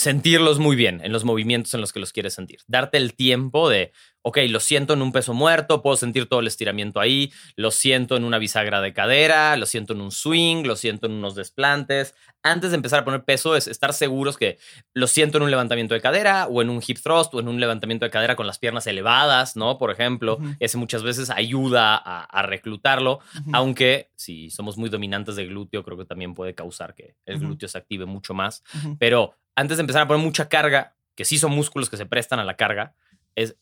[0.02, 2.60] sentirlos muy bien en los movimientos en los que los quieres sentir.
[2.68, 3.92] Darte el tiempo de,
[4.24, 8.18] ok, lo siento en un peso muerto, puedo sentir todo el estiramiento ahí, lo siento
[8.18, 12.16] en una bisagra de cadera, lo siento en un swing, lo siento en unos desplantes.
[12.42, 14.58] Antes de empezar a poner peso es estar seguros que
[14.96, 17.60] lo siento en un levantamiento de cadera o en un hip thrust o en un
[17.60, 19.78] levantamiento de cadera con las piernas elevadas, ¿no?
[19.78, 20.56] Por ejemplo, Ujú.
[20.60, 23.20] ese muchas veces ayuda a, a reclutarlo,
[23.54, 27.70] aunque si somos muy dominantes de glúteo, creo que también puede causar que el glúteo
[27.70, 28.64] se active mucho más.
[28.98, 32.40] Pero antes de empezar a poner mucha carga, que sí son músculos que se prestan
[32.40, 32.94] a la carga,
[33.36, 33.56] es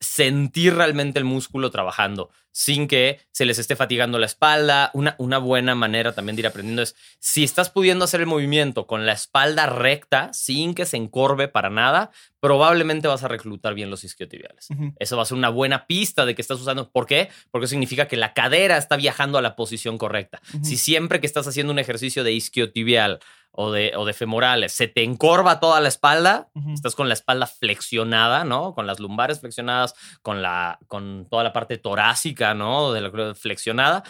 [0.00, 4.90] sentir realmente el músculo trabajando sin que se les esté fatigando la espalda.
[4.94, 8.86] Una, una buena manera también de ir aprendiendo es si estás pudiendo hacer el movimiento
[8.86, 13.90] con la espalda recta sin que se encorve para nada, probablemente vas a reclutar bien
[13.90, 14.68] los isquiotibiales.
[14.98, 16.90] Eso va a ser una buena pista de que estás usando.
[16.90, 17.28] ¿Por qué?
[17.50, 20.40] Porque significa que la cadera está viajando a la posición correcta.
[20.62, 24.86] Si siempre que estás haciendo un ejercicio de isquiotibial o de, o de femorales se
[24.88, 28.74] te encorva toda la espalda, estás con la espalda flexionada, ¿no?
[28.74, 32.92] Con las lumbares flexionadas, con, la, con toda la parte torácica, ¿no?
[32.92, 34.04] De la flexionada,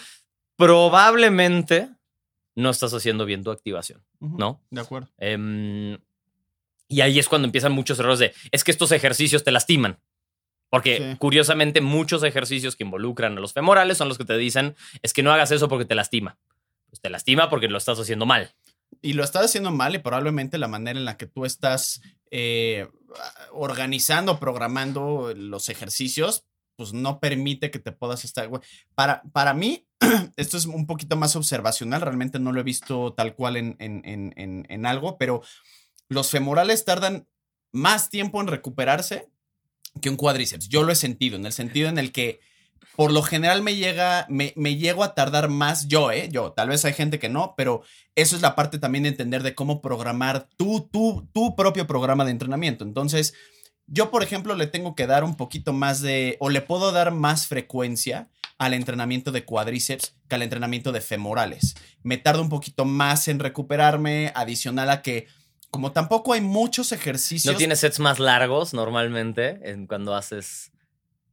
[0.57, 1.89] probablemente
[2.57, 4.05] no estás haciendo bien tu activación.
[4.21, 4.61] ¿no?
[4.71, 5.09] De acuerdo.
[5.19, 5.97] Em,
[6.89, 9.99] y ahí es cuando empiezan muchos errores de, es que estos ejercicios te lastiman.
[10.71, 11.17] Porque Sí.
[11.19, 15.23] curiosamente muchos ejercicios que involucran a los femorales son los que te dicen, es que
[15.23, 16.37] no hagas eso porque te lastima.
[16.91, 18.51] Pues te lastima porque lo estás haciendo mal.
[19.01, 22.89] Y lo estás haciendo mal y probablemente la manera en la que tú estás eh,
[23.53, 26.45] organizando, programando los ejercicios,
[26.77, 28.49] pues no permite que te puedas estar...
[28.95, 29.87] Para, para mí,
[30.37, 34.03] esto es un poquito más observacional, realmente no lo he visto tal cual en, en,
[34.05, 35.43] en, en, en algo, pero
[36.09, 37.27] los femorales tardan
[37.73, 39.29] más tiempo en recuperarse
[40.01, 40.69] que un cuádriceps.
[40.69, 42.41] Yo lo he sentido, en el sentido en el que
[42.99, 46.29] por lo general me llega, me, me llego a tardar más yo, ¿eh?
[46.33, 47.83] Yo, tal vez hay gente que no, pero
[48.17, 52.25] eso es la parte también de entender de cómo programar tu, tu, tu propio programa
[52.25, 52.83] de entrenamiento.
[52.83, 53.35] Entonces,
[53.87, 57.13] yo, por ejemplo, le tengo que dar un poquito más de, o le puedo dar
[57.13, 61.77] más frecuencia al entrenamiento de cuádriceps que al entrenamiento de femorales.
[62.03, 65.29] Me tarda un poquito más en recuperarme, adicional a que,
[65.71, 67.55] como tampoco hay muchos ejercicios.
[67.55, 70.73] ¿No tienes sets más largos normalmente en cuando haces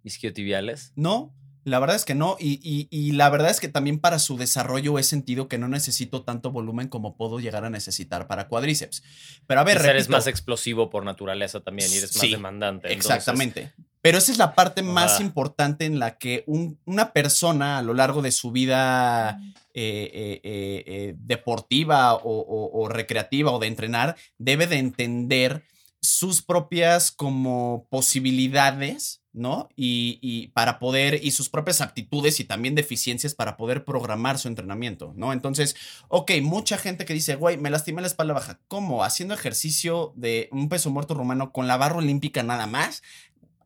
[0.04, 0.93] isquiotibiales?
[0.95, 1.34] No,
[1.65, 2.38] la verdad es que no.
[2.39, 5.67] Y, y- y la verdad es que también para su desarrollo he sentido que no
[5.67, 9.04] necesito tanto volumen como puedo llegar a necesitar para cuádriceps.
[9.47, 12.88] Pero a ver, Quizá eres repito, más explosivo por naturaleza también y eres más demandante.
[12.88, 13.73] entonces- Exactamente.
[14.01, 15.23] Pero esa es la parte más Ajá.
[15.23, 19.39] importante en la que un- una persona a lo largo de su vida
[19.73, 25.63] eh, eh, eh, eh, deportiva o, o- o recreativa o de entrenar debe de entender
[25.99, 29.69] sus propias como posibilidades ¿no?
[29.75, 34.47] Y, y, para poder, y sus propias aptitudes y también deficiencias para poder programar su
[34.47, 35.33] entrenamiento, ¿no?
[35.33, 35.75] Entonces,
[36.07, 38.59] ok, mucha gente que dice, güey, me lastimé la espalda baja.
[38.67, 39.03] ¿Cómo?
[39.03, 43.03] Haciendo ejercicio de un peso muerto rumano con la barra olímpica nada más.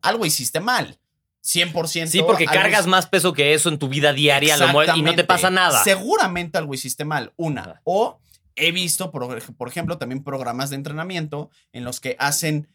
[0.02, 0.98] Algo hiciste mal.
[1.44, 2.06] 100%.
[2.06, 4.56] Sí, porque cargas más peso que eso en tu vida diaria
[4.94, 5.82] y no te pasa nada.
[5.84, 7.32] Seguramente algo hiciste mal.
[7.36, 7.80] Una.
[7.84, 8.20] O
[8.56, 12.68] he visto, por, por ejemplo, también programas de entrenamiento en los que hacen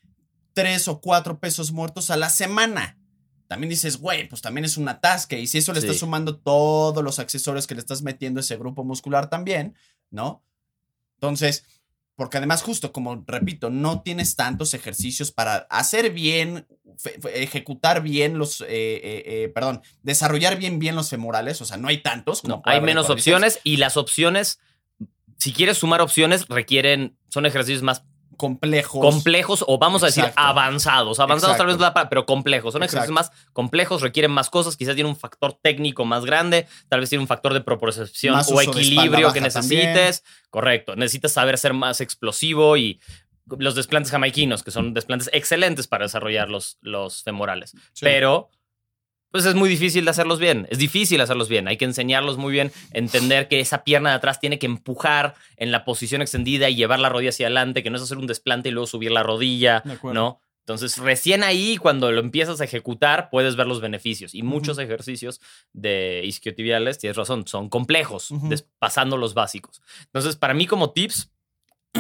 [0.56, 2.98] tres o cuatro pesos muertos a la semana.
[3.48, 5.40] También dices, güey, pues también es un atasque.
[5.40, 8.58] Y si eso le estás sumando todos los accesorios que le estás metiendo a ese
[8.58, 9.76] grupo muscular también,
[10.10, 10.44] ¿no?
[11.18, 11.66] Entonces,
[12.16, 16.66] porque además justo como repito, no tienes tantos ejercicios para hacer bien,
[17.34, 21.90] ejecutar bien los, eh, eh, eh, perdón, desarrollar bien bien los femorales, o sea, no
[21.90, 22.44] hay tantos.
[22.46, 24.60] no, hay menos opciones y las opciones,
[25.38, 29.02] si quieres sumar opciones, requieren, son ejercicios más complejos.
[29.02, 31.20] Complejos o vamos a decir avanzados.
[31.20, 31.78] Avanzados tal vez
[32.10, 32.74] pero complejos.
[32.74, 37.00] Son ejercicios más complejos, requieren más cosas, quizás tiene un factor técnico más grande, tal
[37.00, 40.24] vez tiene un factor de proporción o equilibrio que necesites.
[40.50, 43.00] Correcto, necesitas saber ser más explosivo y
[43.60, 47.74] los desplantes jamaiquinos, que son desplantes excelentes para desarrollar los, los femorales.
[48.00, 48.50] Pero
[49.36, 50.66] pues es muy difícil de hacerlos bien.
[50.70, 51.68] Es difícil hacerlos bien.
[51.68, 55.74] Hay que enseñarlos muy bien, entender que esa pierna de atrás tiene que empujar en
[55.74, 58.70] la posición extendida y llevar la rodilla hacia adelante, que no es hacer un desplante
[58.70, 60.40] y luego subir la rodilla, ¿no?
[60.62, 64.34] Entonces, recién ahí, cuando lo empiezas a ejecutar, puedes ver los beneficios.
[64.34, 65.42] Y muchos ejercicios
[65.74, 68.30] de isquiotibiales, tienes razón, son complejos,
[68.80, 69.82] pasando los básicos.
[70.06, 71.30] Entonces, para mí como tips,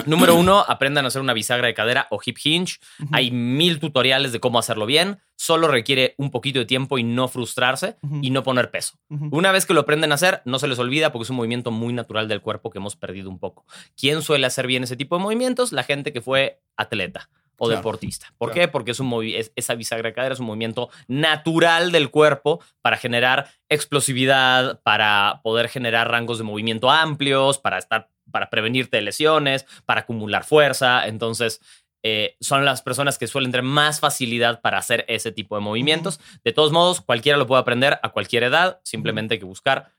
[0.05, 2.77] Número uno, aprendan a hacer una bisagra de cadera o hip hinge.
[3.11, 5.19] Hay mil tutoriales de cómo hacerlo bien.
[5.35, 8.97] Solo requiere un poquito de tiempo y no frustrarse y no poner peso.
[9.09, 11.71] Una vez que lo aprenden a hacer, no se les olvida porque es un movimiento
[11.71, 13.65] muy natural del cuerpo que hemos perdido un poco.
[13.97, 15.71] ¿Quién suele hacer bien ese tipo de movimientos?
[15.71, 18.33] La gente que fue atleta o deportista.
[18.37, 18.67] ¿Por qué?
[18.67, 19.13] Porque es un
[19.55, 25.69] esa bisagra de cadera es un movimiento natural del cuerpo para generar explosividad, para poder
[25.69, 31.07] generar rangos de movimiento amplios, para estar para prevenirte lesiones, para acumular fuerza.
[31.07, 31.61] Entonces,
[32.03, 36.19] eh, son las personas que suelen tener más facilidad para hacer ese tipo de movimientos.
[36.43, 39.91] De todos modos, cualquiera lo puede aprender a cualquier edad, simplemente hay que buscar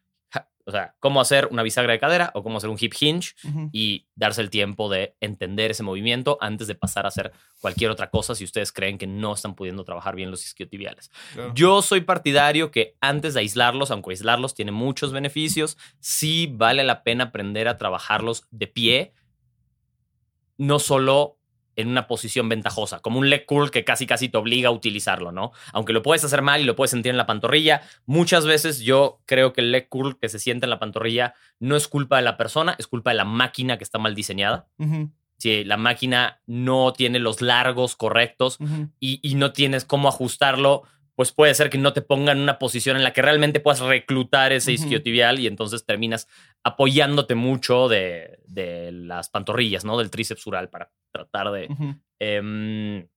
[0.69, 3.35] o sea, cómo hacer una bisagra de cadera o cómo hacer un hip hinge
[3.71, 8.11] y darse el tiempo de entender ese movimiento antes de pasar a hacer cualquier otra
[8.11, 11.13] cosa si ustedes creen que no están pudiendo trabajar bien los isquiotibiales.
[11.55, 17.05] Yo soy partidario que antes de aislarlos, aunque aislarlos tiene muchos beneficios, sí vale la
[17.05, 19.13] pena aprender a trabajarlos de pie,
[20.59, 21.39] no solo
[21.77, 25.31] en una posición ventajosa, como un leg curl que casi casi te obliga a utilizarlo,
[25.31, 25.53] ¿no?
[25.73, 29.21] Aunque lo puedes hacer mal y lo puedes sentir en la pantorrilla, muchas veces yo
[29.27, 32.23] creo que el leg curl que se siente en la pantorrilla no es culpa de
[32.23, 34.67] la persona, es culpa de la máquina que está mal diseñada.
[35.39, 38.59] Si la máquina no tiene los largos correctos
[38.99, 40.85] y, y no tienes cómo ajustarlo,
[41.17, 43.81] pues puede ser que no te pongan en una posición en la que realmente puedas
[43.81, 46.29] reclutar ese isquiotibial y entonces terminas
[46.63, 48.39] apoyándote mucho de,
[48.93, 49.97] las pantorrillas, ¿no?
[49.97, 50.91] Del tríceps para
[51.37, 53.09] tratar de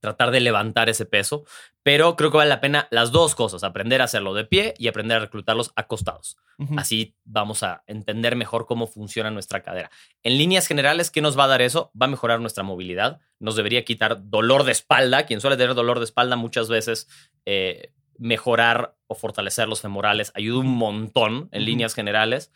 [0.00, 1.44] tratar de levantar ese peso,
[1.82, 4.88] pero creo que vale la pena las dos cosas, aprender a hacerlo de pie y
[4.88, 6.36] aprender a reclutarlos acostados.
[6.76, 9.90] Así vamos a entender mejor cómo funciona nuestra cadera.
[10.24, 11.92] En líneas generales, ¿qué nos va a dar eso?
[12.00, 15.24] Va a mejorar nuestra movilidad, nos debería quitar dolor de espalda.
[15.24, 17.08] Quien suele tener dolor de espalda muchas veces,
[17.44, 22.52] eh, mejorar o fortalecer los femorales ayuda un montón en líneas generales.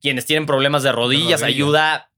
[0.00, 2.09] Quienes tienen problemas de rodillas, ayuda.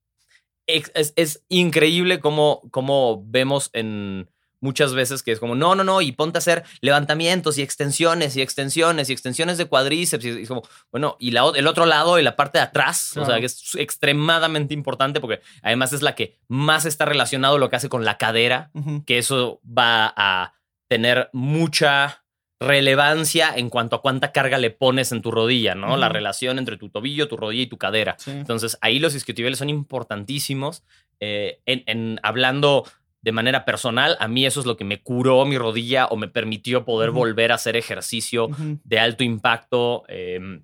[0.73, 4.29] Es, es, increíble cómo, cómo vemos en
[4.61, 8.37] muchas veces que es como, no, no, no, y ponte a hacer levantamientos y extensiones
[8.37, 10.25] y extensiones y extensiones de cuádriceps.
[10.25, 13.27] Y es como, bueno, y la, el otro lado y la parte de atrás, o
[13.27, 17.77] sea, que es extremadamente importante porque además es la que más está relacionado lo que
[17.77, 18.71] hace con la cadera,
[19.05, 20.55] que eso va a
[20.89, 22.22] tener mucha
[22.63, 25.97] relevancia en cuanto a cuánta carga le pones en tu rodilla, ¿no?
[25.97, 28.17] La relación entre tu tobillo, tu rodilla y tu cadera.
[28.27, 30.83] Entonces, ahí los isquiotibiales son importantísimos.
[31.21, 32.85] Eh, en, hablando
[33.21, 36.29] de manera personal, a mí eso es lo que me curó mi rodilla o me
[36.29, 38.49] permitió poder volver a hacer ejercicio
[38.85, 40.63] de alto impacto em,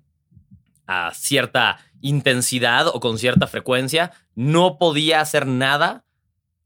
[0.85, 4.11] a cierta intensidad o con cierta frecuencia.
[4.35, 6.03] No podía hacer nada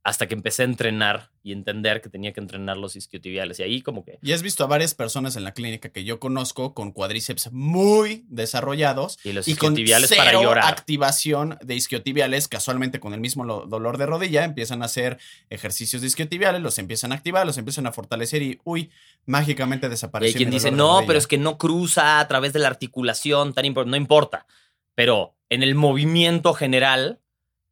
[0.04, 3.60] hasta que empecé a entrenar y entender que tenía que entrenar los isquiotibiales.
[3.60, 4.20] Y ahí como que...
[4.22, 8.26] Y has visto a varias personas en la clínica que yo conozco con cuádriceps muy
[8.28, 10.66] desarrollados y, los isquiotibiales con cero para llorar.
[10.66, 16.10] activación de isquiotibiales, casualmente con el mismo dolor de rodilla, empiezan a hacer ejercicios de
[16.10, 18.92] isquiotibiales, los empiezan a activar, los empiezan a fortalecer y, uy,
[19.26, 20.32] mágicamente desaparece.
[20.32, 23.54] Y hay quien dice, no, pero es que no cruza a través de la articulación,
[23.54, 24.48] tan no importa.
[24.96, 27.22] Pero en el movimiento general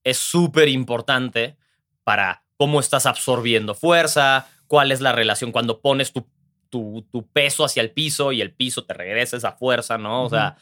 [0.06, 1.58] es súper importante
[2.04, 6.28] para cómo estás absorbiendo fuerza, cuál es la relación cuando pones tu,
[6.70, 10.24] tu, tu peso hacia el piso y el piso te regresa esa fuerza, ¿no?
[10.24, 10.58] O sea,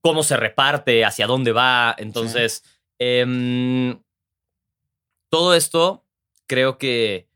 [0.00, 1.94] cómo se reparte, hacia dónde va.
[1.98, 2.62] Entonces,
[2.98, 4.00] em,
[5.28, 6.04] todo esto
[6.46, 7.28] creo que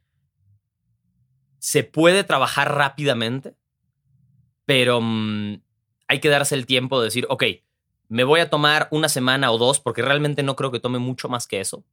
[1.59, 3.55] se puede trabajar rápidamente,
[4.67, 5.61] pero mm,
[6.09, 7.45] hay que darse el tiempo de decir, ok,
[8.11, 11.29] me voy a tomar una semana o dos, porque realmente no creo que tome mucho
[11.29, 11.85] más que eso.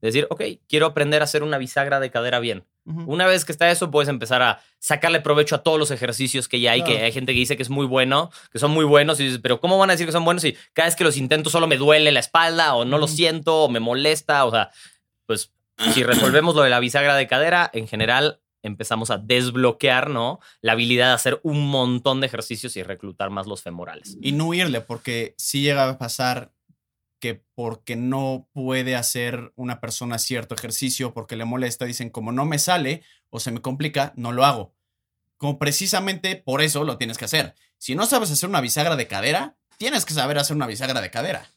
[0.00, 2.64] Decir, ok, quiero aprender a hacer una bisagra de cadera bien.
[2.84, 6.60] Una vez que está eso, puedes empezar a sacarle provecho a todos los ejercicios que
[6.60, 9.20] ya hay, que hay gente que dice que es muy bueno, que son muy buenos,
[9.20, 11.18] y dices, pero ¿cómo van a decir que son buenos si cada vez que los
[11.18, 14.46] intento solo me duele la espalda, o no lo siento, o me molesta?
[14.46, 14.70] O sea,
[15.26, 15.52] pues
[15.92, 20.40] si resolvemos lo de la bisagra de cadera, en general empezamos a desbloquear, ¿no?
[20.60, 24.16] La habilidad de hacer un montón de ejercicios y reclutar más los femorales.
[24.20, 26.52] Y no irle, porque si llega a pasar
[27.18, 32.44] que porque no puede hacer una persona cierto ejercicio, porque le molesta, dicen, como no
[32.44, 34.74] me sale o se me complica, no lo hago.
[35.36, 37.54] Como precisamente por eso lo tienes que hacer.
[37.78, 41.10] Si no sabes hacer una bisagra de cadera, tienes que saber hacer una bisagra de
[41.10, 41.50] cadera.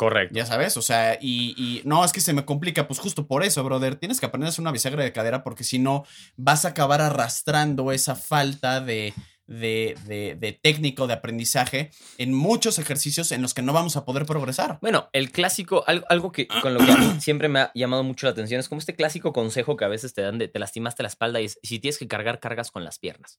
[0.00, 0.34] Correcto.
[0.34, 3.62] Ya sabes, o sea, y, no, es que se me complica, pues justo por eso,
[3.62, 6.06] brother, tienes que aprender a hacer una bisagra de cadera porque si no
[6.38, 9.12] vas a acabar arrastrando esa falta de,
[9.46, 14.24] de, de, técnico, de aprendizaje en muchos ejercicios en los que no vamos a poder
[14.24, 14.78] progresar.
[14.80, 18.24] Bueno, el clásico, algo, que con lo que a mí siempre me ha llamado mucho
[18.24, 21.02] la atención es como este clásico consejo que a veces te dan de te lastimaste
[21.02, 23.38] la espalda y es, si tienes que cargar, cargas con las piernas.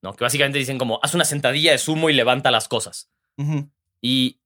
[0.00, 0.14] ¿No?
[0.14, 3.10] Que básicamente dicen como, haz una sentadilla de sumo y levanta las cosas.
[4.00, 4.41] Y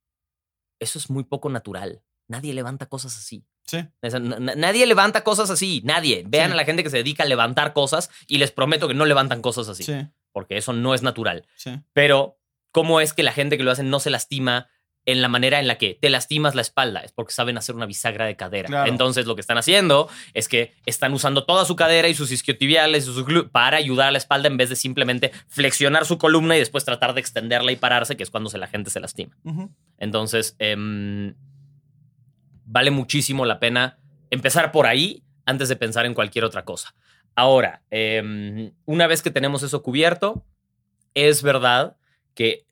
[0.78, 2.02] eso es muy poco natural.
[2.28, 3.44] Nadie levanta cosas así.
[3.64, 3.84] Sí.
[4.00, 5.82] nadie levanta cosas así.
[5.84, 6.24] Nadie.
[6.26, 9.04] Vean a la gente que se dedica a levantar cosas y les prometo que no
[9.06, 9.82] levantan cosas así.
[9.82, 10.06] Sí.
[10.32, 11.46] Porque eso no es natural.
[11.56, 11.80] Sí.
[11.92, 12.38] Pero,
[12.72, 14.68] ¿cómo es que la gente que lo hace no se lastima
[15.06, 17.86] en la manera en la que te lastimas la espalda, es porque saben hacer una
[17.86, 18.86] bisagra de cadera.
[18.88, 23.04] Entonces lo que están haciendo es que están usando toda su cadera y sus isquiotibiales
[23.04, 26.58] y sus para ayudar a la espalda en vez de simplemente flexionar su columna y
[26.58, 29.36] después tratar de extenderla y pararse, que es cuando la gente se lastima.
[29.98, 31.34] Entonces, em,
[32.64, 33.98] vale muchísimo la pena
[34.30, 36.94] empezar por ahí antes de pensar en cualquier otra cosa.
[37.34, 40.44] Ahora, em, una vez que tenemos eso cubierto,
[41.14, 41.96] es verdad
[42.34, 42.66] que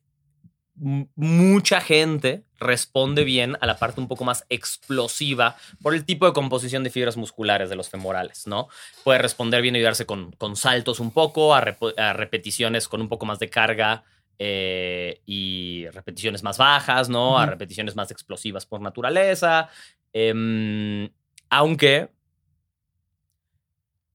[0.75, 6.33] mucha gente responde bien a la parte un poco más explosiva por el tipo de
[6.33, 8.67] composición de fibras musculares de los femorales, ¿no?
[9.03, 13.39] Puede responder bien ayudarse con, con saltos un poco, a, repeticiones con un poco más
[13.39, 14.03] de carga
[14.39, 17.37] eh, y repeticiones más bajas, ¿no?
[17.39, 19.69] A repeticiones más explosivas por naturaleza.
[20.13, 21.09] Em,
[21.49, 22.09] aunque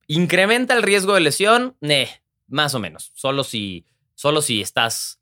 [0.06, 1.76] incrementa el riesgo de lesión,
[2.48, 3.12] más o menos.
[3.14, 5.20] Solo si, solo si estás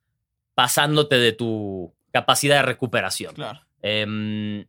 [0.54, 3.34] pasándote de tu capacidad de recuperación.
[3.34, 3.60] Claro.
[3.82, 4.66] Em,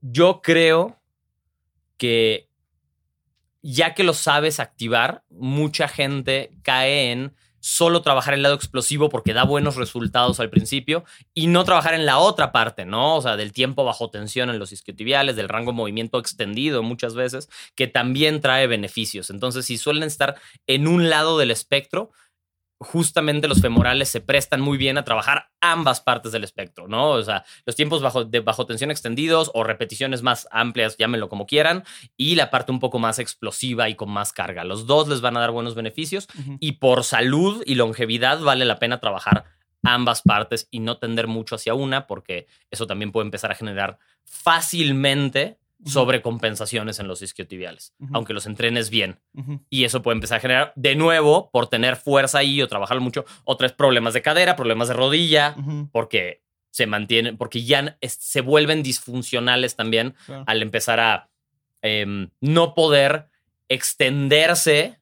[0.00, 1.00] yo creo
[1.96, 2.48] que
[3.62, 9.34] ya que lo sabes activar, mucha gente cae en solo trabajar el lado explosivo porque
[9.34, 13.16] da buenos resultados al principio y no trabajar en la otra parte, ¿no?
[13.16, 17.48] O sea, del tiempo bajo tensión en los isquiotibiales, del rango movimiento extendido muchas veces,
[17.74, 19.30] que también trae beneficios.
[19.30, 22.10] Entonces, si suelen estar en un lado del espectro,
[22.80, 27.10] justamente los femorales se prestan muy bien a trabajar ambas partes del espectro, ¿no?
[27.10, 31.46] O sea, los tiempos bajo, de bajo tensión extendidos o repeticiones más amplias, llámenlo como
[31.46, 31.84] quieran,
[32.16, 34.64] y la parte un poco más explosiva y con más carga.
[34.64, 36.26] Los dos les van a dar buenos beneficios
[36.58, 39.44] y por salud y longevidad vale la pena trabajar
[39.82, 43.98] ambas partes y no tender mucho hacia una porque eso también puede empezar a generar
[44.24, 49.20] fácilmente sobre compensaciones en los isquiotibiales, aunque los entrenes bien.
[49.68, 53.24] Y eso puede empezar a generar, de nuevo, por tener fuerza ahí o trabajar mucho,
[53.44, 55.56] otros problemas de cadera, problemas de rodilla,
[55.92, 60.14] porque se mantienen, porque ya se vuelven disfuncionales también
[60.46, 61.30] al empezar a
[61.82, 63.28] em, no poder
[63.68, 64.99] extenderse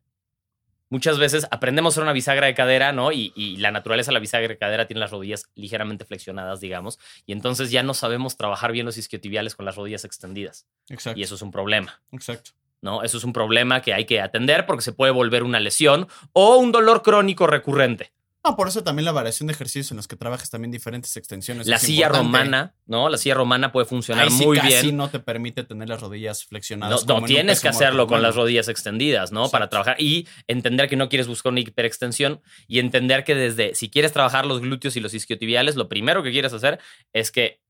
[0.91, 3.13] muchas veces aprendemos a hacer una bisagra de cadera, ¿no?
[3.13, 7.33] Y, la naturaleza de la bisagra de cadera tiene las rodillas ligeramente flexionadas, digamos, y
[7.33, 10.67] entonces ya no sabemos trabajar bien los isquiotibiales con las rodillas extendidas.
[10.89, 11.19] Exacto.
[11.19, 12.01] Y eso es un problema.
[12.13, 12.53] Exacto.
[12.81, 13.03] ¿No?
[13.03, 16.57] Eso es un problema que hay que atender porque se puede volver una lesión o
[16.59, 18.13] un dolor crónico recurrente.
[18.45, 21.67] Ah, por eso también la variación de ejercicios en los que trabajas también diferentes extensiones.
[21.67, 23.09] La silla romana, ¿no?
[23.09, 24.75] La silla romana puede funcionar muy bien.
[24.75, 27.05] Casi no te permite tener las rodillas flexionadas.
[27.07, 29.51] No, tienes que hacerlo con las rodillas extendidas, ¿no?
[29.51, 33.91] Para trabajar y entender que no quieres buscar una hiperextensión y entender que desde, si
[33.91, 36.79] quieres trabajar los glúteos y los isquiotibiales, lo primero que quieres hacer
[37.13, 37.61] es que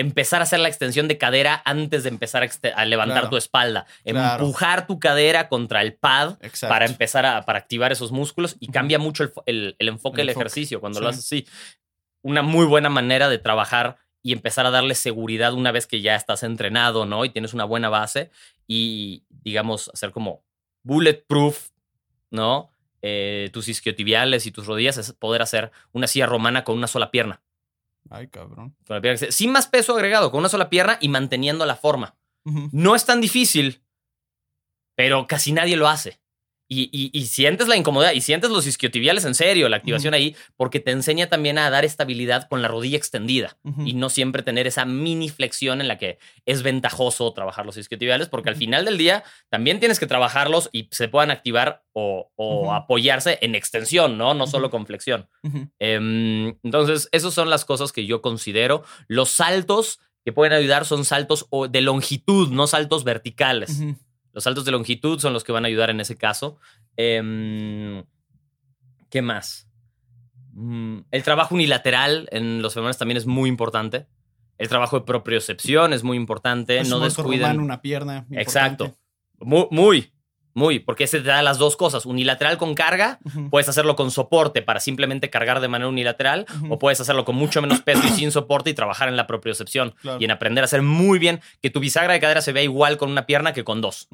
[0.00, 3.86] empezar a hacer la extensión de cadera antes de empezar a, levantar tu espalda.
[4.04, 6.38] Empujar tu cadera contra el pad
[6.68, 11.00] para empezar a para activar esos músculos y cambia mucho el, enfoque del ejercicio cuando
[11.00, 11.46] lo haces así.
[12.22, 16.14] Una muy buena manera de trabajar y empezar a darle seguridad una vez que ya
[16.14, 17.24] estás entrenado, ¿no?
[17.24, 18.30] Y tienes una buena base
[18.66, 20.44] y, digamos, hacer como
[20.82, 21.70] bulletproof,
[22.30, 22.70] ¿no?
[23.02, 27.10] eh, tus isquiotibiales y tus rodillas es poder hacer una silla romana con una sola
[27.10, 27.40] pierna.
[28.08, 28.76] Ay, cabrón.
[28.86, 31.64] Con la pierna que se- sin más peso agregado, con una sola pierna y manteniendo
[31.66, 32.16] la forma.
[32.72, 33.82] No es tan difícil,
[34.96, 36.20] pero casi nadie lo hace.
[36.72, 40.36] Y, y- y sientes la incomodidad y sientes los isquiotibiales en serio, la activación ahí,
[40.56, 43.56] porque te enseña también a dar estabilidad con la rodilla extendida
[43.88, 48.28] y no siempre tener esa mini flexión en la que es ventajoso trabajar los isquiotibiales,
[48.28, 52.72] porque al final del día también tienes que trabajarlos y se puedan activar o, o
[52.72, 54.34] apoyarse en extensión, ¿no?
[54.34, 55.28] No solo con flexión.
[55.80, 58.84] Em, entonces, esas son las cosas que yo considero.
[59.08, 63.80] Los saltos que pueden ayudar son saltos de longitud, no saltos verticales.
[64.32, 66.58] Los saltos de longitud son los que van a ayudar en ese caso.
[66.96, 68.04] Em,
[69.08, 69.68] ¿Qué más?
[70.52, 74.06] Mm, el trabajo unilateral en los femores también es muy importante.
[74.58, 76.82] El trabajo de propriocepción es muy importante.
[76.84, 77.60] No descuiden.
[77.60, 78.26] una pierna.
[78.28, 78.42] importante.
[78.42, 78.96] Exacto.
[79.38, 80.12] Muy, muy,
[80.54, 82.06] muy, porque ese te da las dos cosas.
[82.06, 83.18] Unilateral con carga,
[83.50, 87.62] puedes hacerlo con soporte para simplemente cargar de manera unilateral, o puedes hacerlo con mucho
[87.62, 90.18] menos peso y sin soporte y trabajar en la propriocepción Claro.
[90.20, 92.96] y en aprender a hacer muy bien que tu bisagra de cadera se vea igual
[92.96, 94.08] con una pierna que con dos.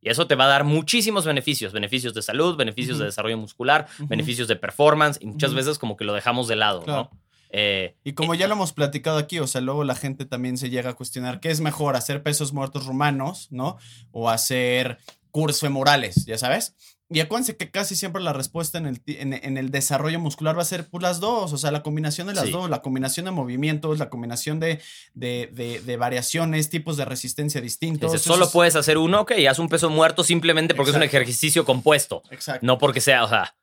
[0.00, 3.86] Y eso te va a dar muchísimos beneficios, beneficios de salud, beneficios de desarrollo muscular,
[4.00, 7.10] beneficios de performance y muchas veces como que lo dejamos de lado, Claro.
[7.12, 7.20] ¿no?
[7.54, 10.70] Eh, Y como ya lo hemos platicado aquí, o sea, luego la gente también se
[10.70, 13.76] llega a cuestionar qué es mejor, hacer pesos muertos rumanos, ¿no?
[14.10, 14.96] O hacer
[15.32, 16.76] cursos femorales, ya sabes.
[17.10, 20.62] Y acuérdense que casi siempre la respuesta en el, en, en el desarrollo muscular va
[20.62, 22.50] a ser pues, las dos, o sea, la combinación de las Sí.
[22.52, 24.80] dos, la combinación de movimientos, la combinación de,
[25.12, 28.14] de, de- de variaciones, tipos de resistencia distintos.
[28.14, 31.02] Eso solo es- puedes hacer uno, ok, haz un peso muerto simplemente porque es un
[31.02, 32.22] ejercicio compuesto.
[32.30, 32.64] Exacto.
[32.64, 33.54] No porque sea, o sea,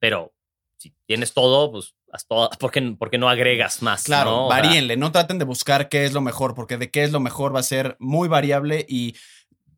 [0.00, 0.32] pero
[0.76, 2.50] si tienes todo, pues haz todo.
[2.58, 4.04] ¿Por qué, por qué no agregas más?
[4.04, 4.48] Claro, ¿no?
[4.48, 7.54] Varíenle, no traten de buscar qué es lo mejor, porque de qué es lo mejor
[7.54, 9.14] va a ser muy variable y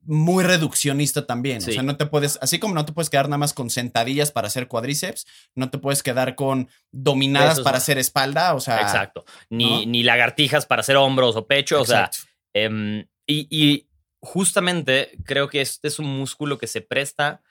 [0.02, 1.60] muy reduccionista también.
[1.60, 1.70] Sí.
[1.70, 4.32] O sea, no te puedes, así como no te puedes quedar nada más con sentadillas
[4.32, 8.60] para hacer cuádriceps, no te puedes quedar con dominadas Eso es- para hacer espalda, o
[8.60, 8.80] sea.
[8.80, 9.24] Exacto.
[9.50, 9.90] Ni, ¿no?
[9.92, 11.80] ni lagartijas para hacer hombros o pecho.
[11.80, 12.10] O sea.
[12.54, 13.86] Em, y, y
[14.20, 17.42] justamente creo que este es un músculo que se presta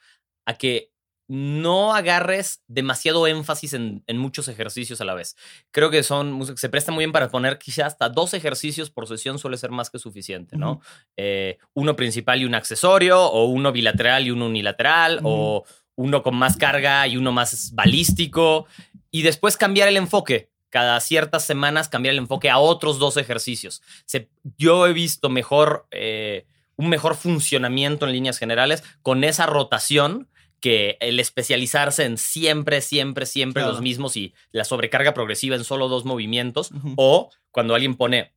[0.46, 0.89] a que
[1.32, 5.36] no agarres demasiado énfasis en, en muchos ejercicios a la vez.
[5.70, 9.38] Creo que son se prestan muy bien para poner quizá hasta dos ejercicios por sesión
[9.38, 10.80] suele ser más que suficiente, ¿no?
[11.16, 15.64] Eh, uno principal y un accesorio, o uno bilateral y uno unilateral, o
[15.94, 18.66] uno con más carga y uno más balístico,
[19.12, 20.50] y después cambiar el enfoque.
[20.68, 23.82] Cada ciertas semanas cambiar el enfoque a otros dos ejercicios.
[24.04, 30.28] Se- yo he visto mejor, eh, un mejor funcionamiento en líneas generales con esa rotación
[30.60, 33.72] que el especializarse en siempre, siempre, siempre Claro.
[33.72, 36.70] los mismos y la sobrecarga progresiva en solo dos movimientos.
[36.96, 38.32] O cuando alguien pone,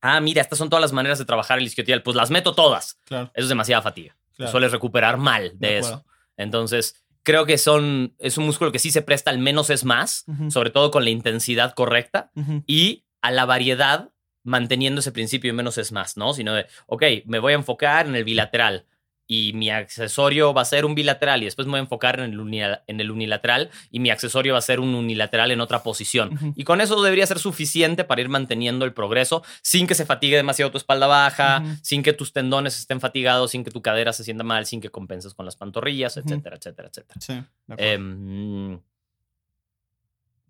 [0.00, 2.98] ah, mira, estas son todas las maneras de trabajar el isquiotibial, pues las meto todas.
[3.04, 4.16] Claro, Eso es demasiada fatiga.
[4.36, 4.50] claro.
[4.52, 6.04] Sueles recuperar mal de, De eso.
[6.36, 10.26] Entonces, creo que son, es un músculo que sí se presta al menos es más,
[10.50, 12.30] sobre todo con la intensidad correcta
[12.66, 14.10] y a la variedad
[14.42, 16.34] manteniendo ese principio de menos es más, ¿no?
[16.34, 18.84] Sino de, ok, me voy a enfocar en el bilateral
[19.26, 22.32] y mi accesorio va a ser un bilateral y después me voy a enfocar en
[22.32, 26.54] el, en el unilateral y mi accesorio va a ser un unilateral en otra posición.
[26.56, 30.36] Y con eso debería ser suficiente para ir manteniendo el progreso sin que se fatigue
[30.36, 34.24] demasiado tu espalda baja, sin que tus tendones estén fatigados, sin que tu cadera se
[34.24, 37.20] sienta mal, sin que compenses con las pantorrillas, etcétera, etcétera, etcétera.
[37.20, 37.92] Sí, de.
[37.92, 38.80] Em,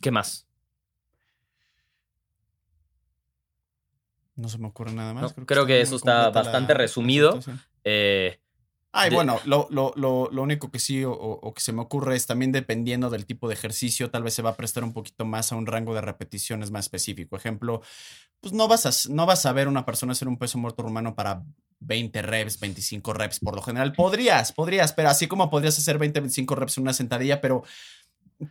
[0.01, 0.47] ¿Qué más?
[4.37, 5.37] no se me ocurre nada más.
[5.37, 7.35] no, creo que eso está bastante la resumido.
[7.35, 7.63] presentación.
[7.85, 8.41] Eh,
[8.97, 11.83] Ay, De- bueno, lo, lo, lo, lo único que sí o, o que se me
[11.83, 14.93] ocurre es también dependiendo del tipo de ejercicio, tal vez se va a prestar un
[14.93, 17.37] poquito más a un rango de repeticiones más específico.
[17.37, 17.83] Ejemplo,
[18.41, 21.15] pues no vas a, no vas a ver una persona hacer un peso muerto rumano
[21.15, 21.43] para
[21.81, 23.93] 20 reps, 25 reps por lo general.
[23.95, 27.65] Podrías, podrías, pero así como podrías hacer 20, 25 reps en una sentadilla, pero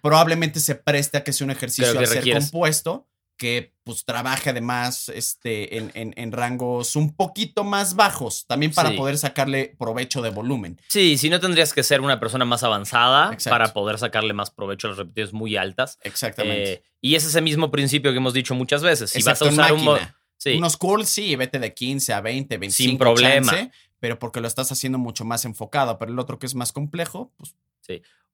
[0.01, 3.07] probablemente se preste a que sea un ejercicio al ser compuesto
[3.37, 8.91] que pues trabaje además este, en, en- en rangos un poquito más bajos, también para
[8.91, 8.97] Sí.
[8.97, 10.79] poder sacarle provecho de volumen.
[10.87, 13.49] sí, si no tendrías que ser una persona más avanzada Exacto.
[13.49, 15.99] para poder sacarle más provecho a las repeticiones muy altas.
[16.03, 16.73] Exactamente.
[16.73, 19.09] Eh, y es ese mismo principio que hemos dicho muchas veces.
[19.11, 19.97] Si vas a usar un...
[20.37, 22.89] Sí, Unos curls, sí, vete de 15 a 20, 25.
[22.89, 23.49] Sin problema.
[23.51, 25.97] chance, pero porque lo estás haciendo mucho más enfocado.
[25.97, 27.55] Pero el otro que es más complejo, pues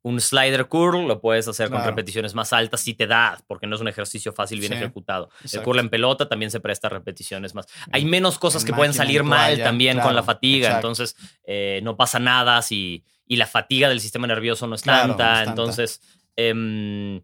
[0.02, 3.76] un slider curl lo puedes hacer con repeticiones más altas si te da, porque no
[3.76, 5.30] es un ejercicio fácil, bien Sí, ejecutado.
[5.42, 5.66] El exacto.
[5.66, 7.66] curl en pelota también se presta a repeticiones más.
[7.92, 10.88] Hay menos cosas en que pueden salir mal también con la fatiga, exacto.
[10.88, 15.10] entonces eh, no pasa nada si y la fatiga del sistema nervioso no es Claro,
[15.10, 15.50] no tanta, es tanta.
[15.62, 16.02] entonces
[16.36, 17.22] em,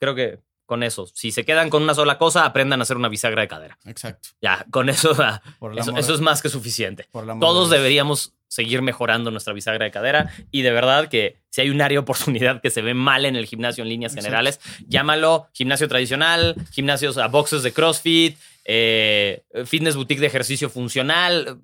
[0.00, 1.06] creo que con eso.
[1.14, 3.78] Si se quedan con una sola cosa, aprendan a hacer una bisagra de cadera.
[3.86, 4.28] Exacto.
[4.42, 5.12] Ya, con eso,
[5.62, 7.08] el eso, eso es más que suficiente.
[7.40, 11.70] Todos de deberíamos seguir mejorando nuestra bisagra de cadera y de verdad que si hay
[11.70, 14.26] un área de oportunidad que se ve mal en el gimnasio en líneas Exacto.
[14.26, 21.60] generales, llámalo gimnasio tradicional, gimnasios a boxes de CrossFit, eh, fitness boutique de ejercicio funcional,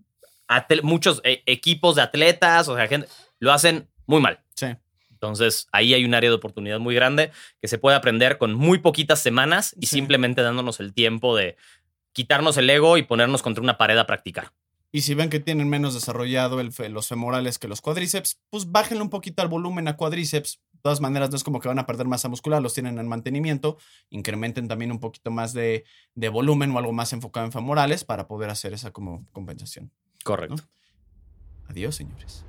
[0.48, 4.40] atle- muchos eh, equipos de atletas, o sea, gente, lo hacen muy mal.
[4.54, 4.66] Sí.
[5.22, 8.78] Entonces, ahí hay un área de oportunidad muy grande que se puede aprender con muy
[8.78, 9.94] poquitas semanas y Sí.
[9.96, 11.56] simplemente dándonos el tiempo de
[12.12, 14.52] quitarnos el ego y ponernos contra una pared a practicar.
[14.90, 19.00] Y si ven que tienen menos desarrollado el los femorales que los cuádriceps, pues bájenle
[19.00, 20.60] un poquito al volumen a cuádriceps.
[20.72, 23.06] De todas maneras, no es como que van a perder masa muscular, los tienen en
[23.06, 23.78] mantenimiento.
[24.10, 25.84] Incrementen también un poquito más de,
[26.16, 29.92] de volumen o algo más enfocado en femorales para poder hacer esa como compensación.
[30.24, 30.64] Correcto.
[31.68, 32.44] Adiós, señores.